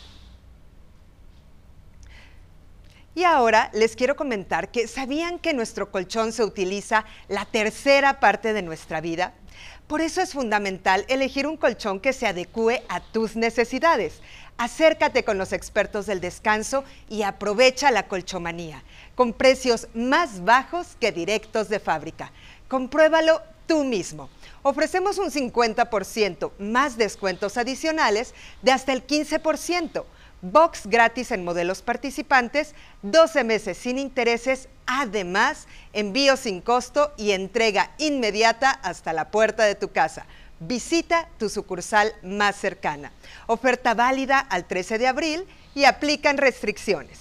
Y 3.21 3.25
ahora 3.25 3.69
les 3.75 3.97
quiero 3.97 4.17
comentar 4.17 4.71
que 4.71 4.89
sabían 4.89 5.39
que 5.39 5.53
nuestro 5.53 5.91
colchón 5.91 6.33
se 6.33 6.43
utiliza 6.43 7.05
la 7.29 7.45
tercera 7.45 8.19
parte 8.19 8.55
de 8.55 8.63
nuestra 8.63 9.03
vida. 9.03 9.35
Por 9.87 10.01
eso 10.01 10.23
es 10.23 10.33
fundamental 10.33 11.05
elegir 11.07 11.47
un 11.47 11.59
colchón 11.59 12.01
que 12.01 12.15
se 12.15 12.27
adecue 12.27 12.83
a 12.89 13.01
tus 13.01 13.37
necesidades. 13.37 14.23
Acércate 14.57 15.23
con 15.23 15.37
los 15.37 15.53
expertos 15.53 16.07
del 16.07 16.23
descanso 16.23 16.83
y 17.11 17.21
aprovecha 17.21 17.91
la 17.91 18.09
colchomanía, 18.09 18.83
con 19.15 19.35
precios 19.35 19.89
más 19.93 20.43
bajos 20.43 20.97
que 20.99 21.13
directos 21.13 21.69
de 21.69 21.79
fábrica. 21.79 22.33
Compruébalo 22.69 23.43
tú 23.67 23.85
mismo. 23.85 24.31
Ofrecemos 24.63 25.19
un 25.19 25.31
50% 25.31 26.53
más 26.59 26.97
descuentos 26.97 27.59
adicionales 27.59 28.33
de 28.63 28.73
hasta 28.73 28.95
el 28.95 29.07
15% 29.07 30.05
box 30.43 30.87
gratis 30.87 31.31
en 31.31 31.45
modelos 31.45 31.83
participantes, 31.83 32.75
12 33.03 33.45
meses 33.45 33.79
sin 33.79 33.99
intereses, 33.99 34.69
además 34.87 35.67
envío 35.93 36.37
sin 36.37 36.61
costo 36.61 37.13
y 37.17 37.33
entrega 37.33 37.91
inmediata 37.99 38.71
hasta 38.71 39.13
la 39.13 39.31
puerta 39.31 39.65
de 39.65 39.75
tu 39.75 39.93
casa. 39.93 40.27
Visita 40.61 41.29
tu 41.39 41.49
sucursal 41.49 42.13
más 42.23 42.57
cercana. 42.57 43.13
Oferta 43.47 43.95
válida 43.95 44.39
al 44.39 44.67
13 44.67 44.99
de 44.99 45.07
abril 45.07 45.47
y 45.75 45.85
aplican 45.85 46.37
restricciones. 46.37 47.19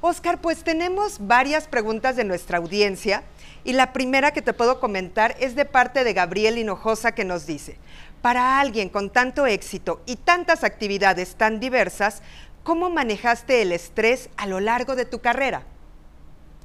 Oscar, 0.00 0.40
pues 0.40 0.64
tenemos 0.64 1.16
varias 1.26 1.66
preguntas 1.66 2.14
de 2.16 2.24
nuestra 2.24 2.58
audiencia 2.58 3.22
y 3.64 3.72
la 3.72 3.94
primera 3.94 4.32
que 4.32 4.42
te 4.42 4.52
puedo 4.52 4.78
comentar 4.78 5.34
es 5.40 5.54
de 5.54 5.64
parte 5.64 6.04
de 6.04 6.12
Gabriel 6.12 6.58
Hinojosa 6.58 7.12
que 7.12 7.24
nos 7.24 7.46
dice, 7.46 7.78
para 8.24 8.58
alguien 8.58 8.88
con 8.88 9.10
tanto 9.10 9.44
éxito 9.44 10.00
y 10.06 10.16
tantas 10.16 10.64
actividades 10.64 11.36
tan 11.36 11.60
diversas, 11.60 12.22
¿cómo 12.62 12.88
manejaste 12.88 13.60
el 13.60 13.70
estrés 13.70 14.30
a 14.38 14.46
lo 14.46 14.60
largo 14.60 14.96
de 14.96 15.04
tu 15.04 15.18
carrera? 15.18 15.64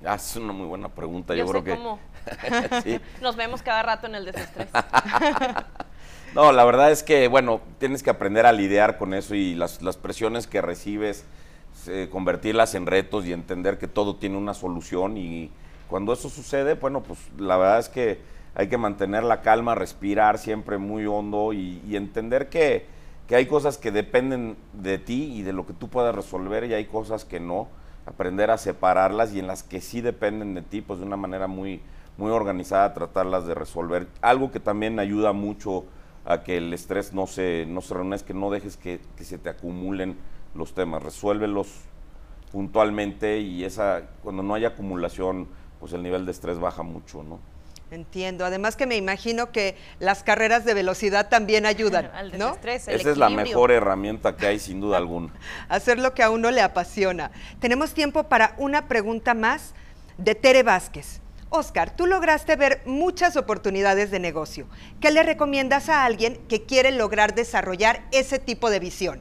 Ah, 0.06 0.16
es 0.16 0.38
una 0.38 0.54
muy 0.54 0.68
buena 0.68 0.88
pregunta. 0.88 1.36
Yo, 1.36 1.46
creo 1.46 1.62
que 1.66 1.76
cómo. 1.76 2.00
Nos 3.22 3.36
vemos 3.36 3.62
cada 3.62 3.84
rato 3.84 4.08
en 4.08 4.16
el 4.16 4.24
desestrés. 4.24 4.70
no, 6.34 6.54
la 6.54 6.64
verdad 6.64 6.94
es 6.94 7.04
que, 7.04 7.28
bueno, 7.28 7.60
tienes 7.78 8.04
que 8.04 8.10
aprender 8.10 8.46
a 8.46 8.54
lidiar 8.54 8.98
con 8.98 9.14
eso 9.14 9.36
y 9.36 9.54
las, 9.54 9.80
presiones 10.02 10.48
que 10.48 10.62
recibes, 10.62 11.26
eh, 11.88 12.08
convertirlas 12.10 12.74
en 12.74 12.86
retos 12.86 13.26
y 13.26 13.34
entender 13.34 13.78
que 13.78 13.90
todo 13.90 14.16
tiene 14.16 14.38
una 14.38 14.54
solución. 14.54 15.18
Y 15.18 15.52
cuando 15.90 16.14
eso 16.14 16.30
sucede, 16.30 16.76
bueno, 16.76 17.04
pues 17.04 17.20
la 17.38 17.58
verdad 17.58 17.80
es 17.80 17.90
que 17.90 18.39
hay 18.60 18.68
que 18.68 18.78
mantener 18.78 19.24
la 19.24 19.42
calma, 19.42 19.74
respirar 19.74 20.38
siempre 20.38 20.78
muy 20.78 21.06
hondo 21.06 21.54
y, 21.54 21.96
entender 21.96 22.50
que, 22.50 22.88
hay 23.30 23.46
cosas 23.46 23.78
que 23.78 23.90
dependen 23.90 24.58
de 24.74 24.98
ti 24.98 25.32
y 25.34 25.44
de 25.44 25.54
lo 25.54 25.66
que 25.66 25.72
tú 25.72 25.88
puedas 25.88 26.14
resolver 26.14 26.66
y 26.66 26.74
hay 26.74 26.84
cosas 26.84 27.24
que 27.24 27.40
no. 27.40 27.70
Aprender 28.06 28.52
a 28.52 28.58
separarlas 28.58 29.34
y 29.34 29.40
en 29.40 29.48
las 29.48 29.64
que 29.64 29.80
sí 29.80 30.02
dependen 30.02 30.56
de 30.56 30.62
ti, 30.62 30.82
pues 30.82 31.00
de 31.00 31.06
una 31.06 31.16
manera 31.16 31.48
muy, 31.48 31.82
muy 32.18 32.32
organizada 32.32 32.94
tratarlas 32.94 33.48
de 33.48 33.56
resolver. 33.56 34.10
Algo 34.20 34.52
que 34.52 34.60
también 34.60 35.00
ayuda 35.00 35.32
mucho 35.32 35.86
a 36.26 36.44
que 36.44 36.58
el 36.58 36.74
estrés 36.74 37.14
no 37.14 37.28
se, 37.28 37.66
no 37.66 37.80
se 37.80 37.94
reúne 37.94 38.18
es 38.18 38.24
que 38.24 38.34
no 38.34 38.52
dejes 38.52 38.76
que, 38.76 39.00
que 39.16 39.24
se 39.24 39.38
te 39.38 39.48
acumulen 39.48 40.18
los 40.54 40.74
temas, 40.74 41.02
resuélvelos 41.02 41.86
puntualmente 42.52 43.40
y 43.40 43.64
esa 43.64 44.10
cuando 44.22 44.44
no 44.44 44.54
hay 44.54 44.66
acumulación, 44.66 45.48
pues 45.80 45.94
el 45.94 46.04
nivel 46.04 46.26
de 46.26 46.32
estrés 46.34 46.60
baja 46.60 46.84
mucho, 46.84 47.24
¿no? 47.24 47.40
Entiendo. 47.92 48.46
Además 48.46 48.76
que 48.76 48.86
me 48.86 48.96
imagino 48.96 49.52
que 49.52 49.76
las 50.00 50.24
carreras 50.24 50.64
de 50.64 50.74
velocidad 50.74 51.30
también 51.30 51.66
ayudan, 51.66 52.12
¿no? 52.38 52.56
Esa 52.64 52.92
es 52.92 53.18
la 53.18 53.30
mejor 53.30 53.72
herramienta 53.72 54.36
que 54.36 54.48
hay, 54.48 54.60
sin 54.60 54.80
duda 54.80 54.98
alguna. 54.98 55.34
Hacer 55.70 56.00
lo 56.00 56.14
que 56.14 56.24
a 56.24 56.30
uno 56.30 56.52
le 56.52 56.62
apasiona. 56.62 57.32
Tenemos 57.60 57.94
tiempo 57.94 58.26
para 58.26 58.54
una 58.58 58.88
pregunta 58.88 59.34
más 59.34 59.74
de 60.18 60.36
Tere 60.36 60.64
Vázquez. 60.64 61.22
Oscar, 61.52 61.96
tú 61.96 62.06
lograste 62.06 62.56
ver 62.56 62.82
muchas 62.86 63.36
oportunidades 63.36 64.12
de 64.12 64.20
negocio. 64.20 64.68
¿Qué 65.02 65.10
le 65.10 65.24
recomiendas 65.24 65.90
a 65.90 66.06
alguien 66.06 66.38
que 66.48 66.64
quiere 66.64 66.92
lograr 66.92 67.34
desarrollar 67.34 68.04
ese 68.12 68.38
tipo 68.38 68.70
de 68.70 68.80
visión? 68.80 69.20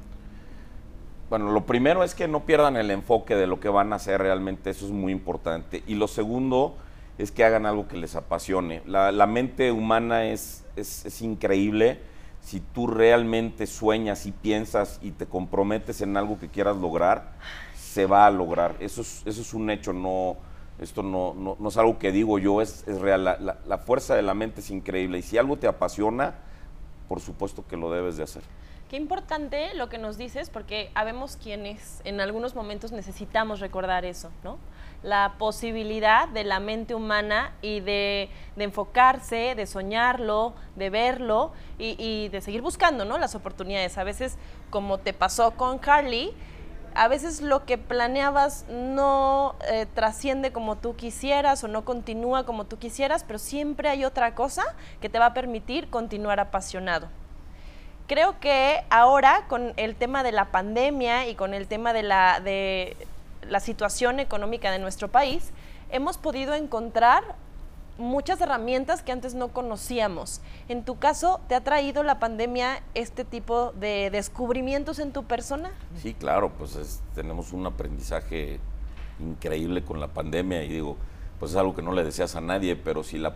Bueno, 1.31 1.53
lo 1.53 1.65
primero 1.65 2.05
es 2.05 2.15
que 2.15 2.29
no 2.29 2.45
pierdan 2.45 2.77
el 2.77 2.91
enfoque 2.91 3.35
de 3.35 3.47
lo 3.47 3.61
que 3.61 3.71
van 3.71 3.95
a 3.95 3.97
hacer 3.97 4.21
realmente, 4.21 4.71
eso 4.71 4.85
es 4.85 4.93
muy 4.93 5.13
importante. 5.13 5.83
Y 5.87 5.95
lo 5.95 6.07
segundo 6.07 6.77
es 7.19 7.33
que 7.33 7.45
hagan 7.45 7.67
algo 7.67 7.89
que 7.89 7.97
les 7.97 8.15
apasione. 8.15 8.83
La, 8.87 9.27
mente 9.27 9.73
humana 9.73 10.27
es, 10.27 10.65
es, 10.77 11.21
increíble. 11.21 12.01
Si 12.41 12.61
tú 12.61 12.87
realmente 12.87 13.67
sueñas 13.67 14.25
y 14.25 14.33
piensas 14.33 15.01
y 15.03 15.11
te 15.11 15.27
comprometes 15.27 16.01
en 16.01 16.17
algo 16.17 16.39
que 16.39 16.49
quieras 16.49 16.77
lograr, 16.77 17.33
se 17.77 18.07
va 18.07 18.27
a 18.27 18.31
lograr. 18.31 18.77
Eso 18.79 19.03
es, 19.03 19.23
eso 19.27 19.43
es 19.43 19.53
un 19.53 19.69
hecho, 19.69 19.93
no, 19.93 20.37
esto 20.79 21.03
no, 21.03 21.35
no, 21.35 21.69
es 21.69 21.77
algo 21.77 21.99
que 21.99 22.13
digo 22.13 22.39
yo, 22.39 22.63
es, 22.63 22.87
es 22.87 23.01
real. 23.01 23.25
La, 23.25 23.59
la 23.67 23.79
fuerza 23.79 24.15
de 24.15 24.23
la 24.23 24.35
mente 24.35 24.61
es 24.61 24.71
increíble 24.71 25.19
y 25.19 25.23
si 25.23 25.37
algo 25.37 25.57
te 25.57 25.67
apasiona, 25.67 26.37
por 27.09 27.21
supuesto 27.21 27.67
que 27.67 27.77
lo 27.77 27.91
debes 27.91 28.17
de 28.17 28.23
hacer. 28.23 28.43
Qué 28.89 28.97
importante 28.97 29.75
lo 29.75 29.91
que 29.91 29.99
nos 29.99 30.17
dices, 30.17 30.49
porque 30.49 30.91
habemos 30.95 31.37
quienes 31.37 32.01
en 32.05 32.23
algunos 32.23 32.55
momentos 32.55 32.91
necesitamos 32.91 33.61
recordar 33.61 34.07
eso, 34.07 34.31
¿no? 34.43 34.57
La 35.03 35.35
posibilidad 35.37 36.27
de 36.27 36.43
la 36.43 36.59
mente 36.59 36.95
humana 36.95 37.53
y 37.61 37.81
de, 37.81 38.31
enfocarse, 38.57 39.55
de 39.55 39.67
soñarlo, 39.67 40.55
de 40.75 40.89
verlo 40.89 41.53
y, 41.79 42.29
de 42.31 42.41
seguir 42.41 42.63
buscando, 42.63 43.05
¿no? 43.05 43.19
Las 43.19 43.35
oportunidades. 43.35 43.99
A 43.99 44.05
veces, 44.05 44.39
como 44.71 44.97
te 44.97 45.13
pasó 45.13 45.51
con 45.51 45.77
Carly, 45.77 46.33
a 46.95 47.09
veces 47.09 47.43
lo 47.43 47.67
que 47.67 47.77
planeabas 47.77 48.65
no 48.71 49.55
eh, 49.69 49.85
trasciende 49.95 50.51
como 50.51 50.77
tú 50.77 50.97
quisieras 50.97 51.63
o 51.63 51.69
no 51.69 51.85
continúa 51.85 52.47
como 52.47 52.65
tú 52.65 52.79
quisieras, 52.79 53.23
pero 53.23 53.39
siempre 53.39 53.91
hay 53.91 54.07
otra 54.07 54.35
cosa 54.35 54.65
que 55.03 55.11
te 55.11 55.19
va 55.19 55.27
a 55.27 55.35
permitir 55.35 55.91
continuar 55.91 56.41
apasionado. 56.41 57.11
Creo 58.09 58.41
que 58.41 58.81
ahora 58.89 59.45
con 59.49 59.75
el 59.77 59.95
tema 59.95 60.23
de 60.23 60.33
la 60.33 60.47
pandemia 60.47 61.29
y 61.29 61.35
con 61.35 61.53
el 61.53 61.67
tema 61.67 61.93
de 61.93 62.03
la, 62.03 62.41
de 62.41 62.97
la 63.47 63.61
situación 63.61 64.19
económica 64.19 64.71
de 64.71 64.79
nuestro 64.79 65.09
país, 65.09 65.51
hemos 65.91 66.17
podido 66.17 66.55
encontrar 66.55 67.37
muchas 67.99 68.41
herramientas 68.41 69.03
que 69.03 69.13
antes 69.13 69.35
no 69.35 69.49
conocíamos. 69.49 70.41
En 70.71 70.85
tu 70.85 70.99
caso, 70.99 71.43
¿te 71.49 71.55
ha 71.55 71.61
traído 71.61 72.03
la 72.03 72.19
pandemia 72.19 72.83
este 72.95 73.27
tipo 73.27 73.73
de 73.73 74.09
descubrimientos 74.11 75.01
en 75.01 75.13
tu 75.13 75.25
persona? 75.25 75.71
Sí, 76.01 76.15
claro, 76.15 76.51
pues 76.57 77.03
tenemos 77.15 77.53
un 77.53 77.67
aprendizaje 77.67 78.59
increíble 79.21 79.85
con 79.85 80.01
la 80.01 80.09
pandemia 80.09 80.63
y 80.65 80.69
digo, 80.69 80.97
pues 81.39 81.53
es 81.53 81.59
algo 81.59 81.75
que 81.75 81.83
no 81.83 81.93
le 81.93 82.05
deseas 82.05 82.37
a 82.37 82.41
nadie, 82.41 82.75
pero 82.75 83.05
si 83.05 83.19
la 83.19 83.35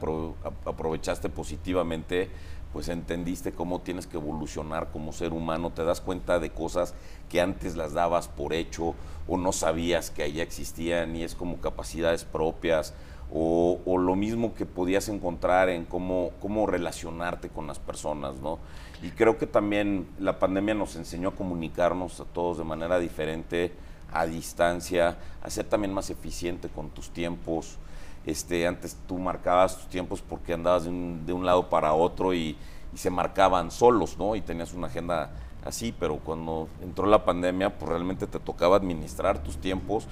aprovechaste 0.65 1.29
positivamente, 1.29 2.31
pues 2.73 2.89
entendiste 2.89 3.53
cómo 3.53 3.81
tienes 3.81 4.07
que 4.07 4.17
evolucionar 4.17 4.91
como 4.91 5.13
ser 5.13 5.33
humano, 5.33 5.71
te 5.71 5.85
das 5.85 6.01
cuenta 6.01 6.39
de 6.39 6.51
cosas 6.51 6.95
que 7.29 7.41
antes 7.41 7.77
las 7.77 7.93
dabas 7.93 8.29
por 8.29 8.53
hecho 8.53 8.95
o 9.29 9.37
no 9.37 9.53
sabías 9.53 10.11
que 10.11 10.23
allá 10.23 10.43
existían 10.43 11.15
y 11.17 11.23
es 11.23 11.35
como 11.35 11.59
capacidades 11.59 12.25
propias 12.25 12.95
o, 13.35 13.79
lo 13.99 14.15
mismo 14.15 14.55
que 14.55 14.67
podías 14.67 15.09
encontrar 15.09 15.71
en 15.71 15.87
cómo, 15.87 16.33
cómo 16.41 16.67
relacionarte 16.67 17.49
con 17.49 17.67
las 17.67 17.79
personas, 17.79 18.37
¿no? 18.37 18.59
Y 19.03 19.11
creo 19.11 19.39
que 19.39 19.47
también 19.47 20.07
la 20.19 20.39
pandemia 20.39 20.75
nos 20.75 20.97
enseñó 20.97 21.31
a 21.31 21.35
comunicarnos 21.35 22.21
a 22.21 22.25
todos 22.25 22.59
de 22.59 22.65
manera 22.65 22.99
diferente, 22.99 23.73
a 24.13 24.27
distancia, 24.27 25.17
a 25.43 25.49
ser 25.49 25.65
también 25.65 25.95
más 25.95 26.11
eficiente 26.11 26.69
con 26.69 26.91
tus 26.91 27.09
tiempos, 27.09 27.79
este, 28.27 28.67
antes 28.67 28.97
tú 29.09 29.19
marcabas 29.19 29.77
tus 29.77 29.89
tiempos 29.89 30.23
porque 30.23 30.53
andabas 30.53 30.85
de 30.85 30.91
un, 30.91 31.47
lado 31.47 31.69
para 31.69 31.93
otro 31.95 32.35
y, 32.35 32.57
se 32.95 33.09
marcaban 33.09 33.71
solos, 33.71 34.19
¿no? 34.19 34.37
Y 34.37 34.43
tenías 34.43 34.75
una 34.75 34.89
agenda 34.89 35.31
así, 35.65 35.95
pero 35.99 36.19
cuando 36.19 36.69
entró 36.83 37.07
la 37.07 37.25
pandemia, 37.25 37.79
pues 37.79 37.89
realmente 37.89 38.27
te 38.27 38.39
tocaba 38.39 38.77
administrar 38.77 39.43
tus 39.43 39.57
tiempos, 39.57 40.07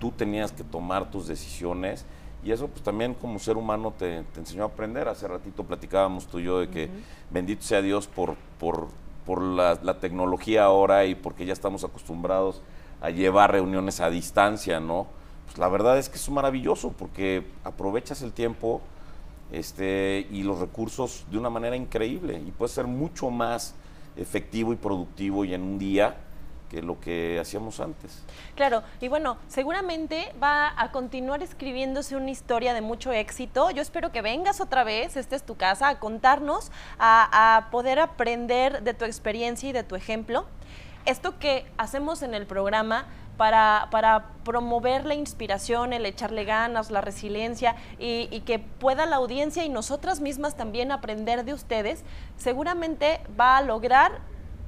tú 0.00 0.10
tenías 0.10 0.50
que 0.50 0.64
tomar 0.64 1.08
tus 1.08 1.28
decisiones 1.28 2.04
y 2.44 2.50
eso 2.50 2.66
pues 2.66 2.82
también 2.82 3.14
como 3.14 3.38
ser 3.38 3.56
humano 3.56 3.92
te, 3.96 4.24
enseñó 4.36 4.64
a 4.64 4.66
aprender. 4.66 5.06
Hace 5.06 5.28
ratito 5.28 5.62
platicábamos 5.62 6.26
tú 6.26 6.40
y 6.40 6.44
yo 6.44 6.58
de 6.58 6.68
que 6.68 6.90
bendito 7.30 7.62
sea 7.62 7.80
Dios 7.80 8.08
por, 8.08 8.34
por, 8.58 8.88
por 9.24 9.40
la, 9.40 9.78
la, 9.82 10.00
tecnología 10.00 10.64
ahora 10.64 11.04
y 11.04 11.14
porque 11.14 11.46
ya 11.46 11.52
estamos 11.52 11.84
acostumbrados 11.84 12.60
a 13.00 13.10
llevar 13.10 13.52
reuniones 13.52 14.00
a 14.00 14.10
distancia, 14.10 14.80
¿no? 14.80 15.06
Pues, 15.46 15.58
la 15.58 15.68
verdad 15.68 15.98
es 15.98 16.08
que 16.08 16.16
es 16.16 16.28
maravilloso 16.28 16.92
porque 16.92 17.46
aprovechas 17.64 18.20
el 18.22 18.32
tiempo 18.32 18.82
este, 19.52 20.26
y 20.30 20.42
los 20.42 20.58
recursos 20.58 21.24
de 21.30 21.38
una 21.38 21.50
manera 21.50 21.76
increíble 21.76 22.42
y 22.46 22.50
puede 22.50 22.72
ser 22.72 22.86
mucho 22.86 23.30
más 23.30 23.74
efectivo 24.16 24.72
y 24.72 24.76
productivo 24.76 25.44
y 25.44 25.54
en 25.54 25.62
un 25.62 25.78
día 25.78 26.16
que 26.68 26.82
lo 26.82 26.98
que 26.98 27.38
hacíamos 27.40 27.78
antes. 27.80 28.22
Claro, 28.56 28.82
y 29.00 29.08
bueno, 29.08 29.36
seguramente 29.46 30.34
va 30.42 30.74
a 30.76 30.90
continuar 30.90 31.42
escribiéndose 31.42 32.16
una 32.16 32.30
historia 32.30 32.74
de 32.74 32.80
mucho 32.80 33.12
éxito. 33.12 33.70
Yo 33.70 33.82
espero 33.82 34.10
que 34.10 34.20
vengas 34.20 34.60
otra 34.60 34.82
vez, 34.82 35.16
esta 35.16 35.36
es 35.36 35.44
tu 35.44 35.56
casa, 35.56 35.88
a 35.88 35.98
contarnos, 36.00 36.72
a, 36.98 37.56
a 37.56 37.70
poder 37.70 38.00
aprender 38.00 38.82
de 38.82 38.94
tu 38.94 39.04
experiencia 39.04 39.68
y 39.68 39.72
de 39.72 39.84
tu 39.84 39.94
ejemplo. 39.94 40.46
Esto 41.04 41.38
que 41.38 41.66
hacemos 41.78 42.22
en 42.22 42.34
el 42.34 42.46
programa 42.46 43.06
para, 43.36 43.88
para, 43.90 44.30
promover 44.44 45.04
la 45.04 45.14
inspiración, 45.14 45.92
el 45.92 46.06
echarle 46.06 46.44
ganas, 46.44 46.90
la 46.90 47.00
resiliencia 47.00 47.74
y, 47.98 48.28
y, 48.30 48.40
que 48.42 48.58
pueda 48.58 49.04
la 49.06 49.16
audiencia 49.16 49.64
y 49.64 49.68
nosotras 49.68 50.20
mismas 50.20 50.56
también 50.56 50.92
aprender 50.92 51.44
de 51.44 51.52
ustedes, 51.52 52.04
seguramente 52.36 53.20
va 53.38 53.56
a 53.56 53.62
lograr 53.62 54.20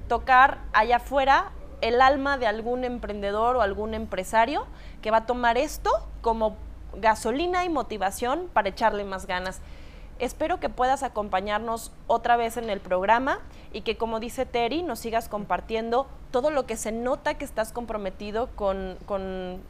tocar 0.08 0.58
allá 0.72 0.96
afuera 0.96 1.52
el 1.80 2.00
alma 2.00 2.38
de 2.38 2.46
algún 2.46 2.84
emprendedor 2.84 3.56
o 3.56 3.62
algún 3.62 3.94
empresario 3.94 4.66
que 5.02 5.10
va 5.10 5.18
a 5.18 5.26
tomar 5.26 5.56
esto 5.58 5.90
como 6.20 6.56
gasolina 6.94 7.64
y 7.64 7.68
motivación 7.68 8.48
para 8.52 8.68
echarle 8.68 9.04
más 9.04 9.26
ganas. 9.26 9.60
Espero 10.18 10.58
que 10.58 10.68
puedas 10.68 11.02
acompañarnos 11.02 11.92
otra 12.06 12.36
vez 12.36 12.56
en 12.56 12.70
el 12.70 12.80
programa 12.80 13.38
y 13.72 13.82
que, 13.82 13.96
como 13.96 14.20
dice 14.20 14.46
Terry, 14.46 14.82
nos 14.82 14.98
sigas 14.98 15.28
compartiendo 15.28 16.08
todo 16.30 16.50
lo 16.50 16.66
que 16.66 16.76
se 16.76 16.92
nota 16.92 17.34
que 17.34 17.44
estás 17.44 17.72
comprometido 17.72 18.48
con, 18.56 18.98
con 19.06 19.62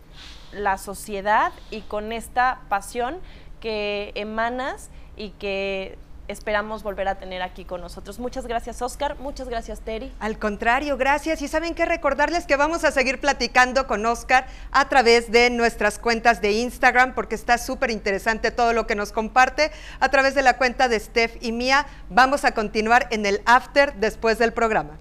la 0.53 0.79
sociedad 0.79 1.53
y 1.71 1.83
con 1.83 2.13
esta 2.13 2.61
pasión 2.69 3.19
que 3.61 4.13
emanas 4.15 4.91
y 5.17 5.31
que 5.31 5.99
esperamos 6.29 6.83
volver 6.83 7.09
a 7.09 7.17
tener 7.17 7.43
aquí 7.43 7.65
con 7.65 7.81
nosotros. 7.81 8.19
Muchas 8.19 8.47
gracias, 8.47 8.81
Oscar. 8.83 9.17
Muchas 9.19 9.49
gracias, 9.49 9.81
Terry. 9.81 10.13
Al 10.21 10.39
contrario, 10.39 10.97
gracias. 10.97 11.43
Y 11.43 11.49
saben 11.49 11.75
que 11.75 11.85
recordarles 11.85 12.47
que 12.47 12.57
vamos 12.57 12.85
a 12.85 12.91
seguir 12.91 13.21
platicando 13.21 13.87
con 13.87 14.05
Oscar 14.07 14.47
a 14.71 14.89
través 14.89 15.33
de 15.33 15.51
nuestras 15.51 15.99
cuentas 15.99 16.41
de 16.41 16.53
Instagram, 16.53 17.15
porque 17.15 17.35
está 17.35 17.59
súper 17.59 17.91
interesante 17.91 18.51
todo 18.51 18.73
lo 18.73 18.87
que 18.87 18.95
nos 18.95 19.13
comparte. 19.13 19.73
A 20.01 20.09
través 20.11 20.35
de 20.35 20.43
la 20.43 20.57
cuenta 20.57 20.89
de 20.89 21.01
Steph 21.01 21.37
y 21.41 21.53
mía, 21.53 21.87
vamos 22.11 22.45
a 22.45 22.53
continuar 22.53 23.09
en 23.11 23.27
el 23.27 23.41
after 23.47 23.95
después 23.95 24.39
del 24.39 24.53
programa. 24.53 24.99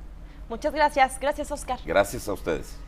Muchas 0.50 0.74
gracias. 0.74 1.20
Gracias, 1.20 1.52
Oscar. 1.52 1.80
Gracias 1.86 2.28
a 2.28 2.34
ustedes. 2.34 2.87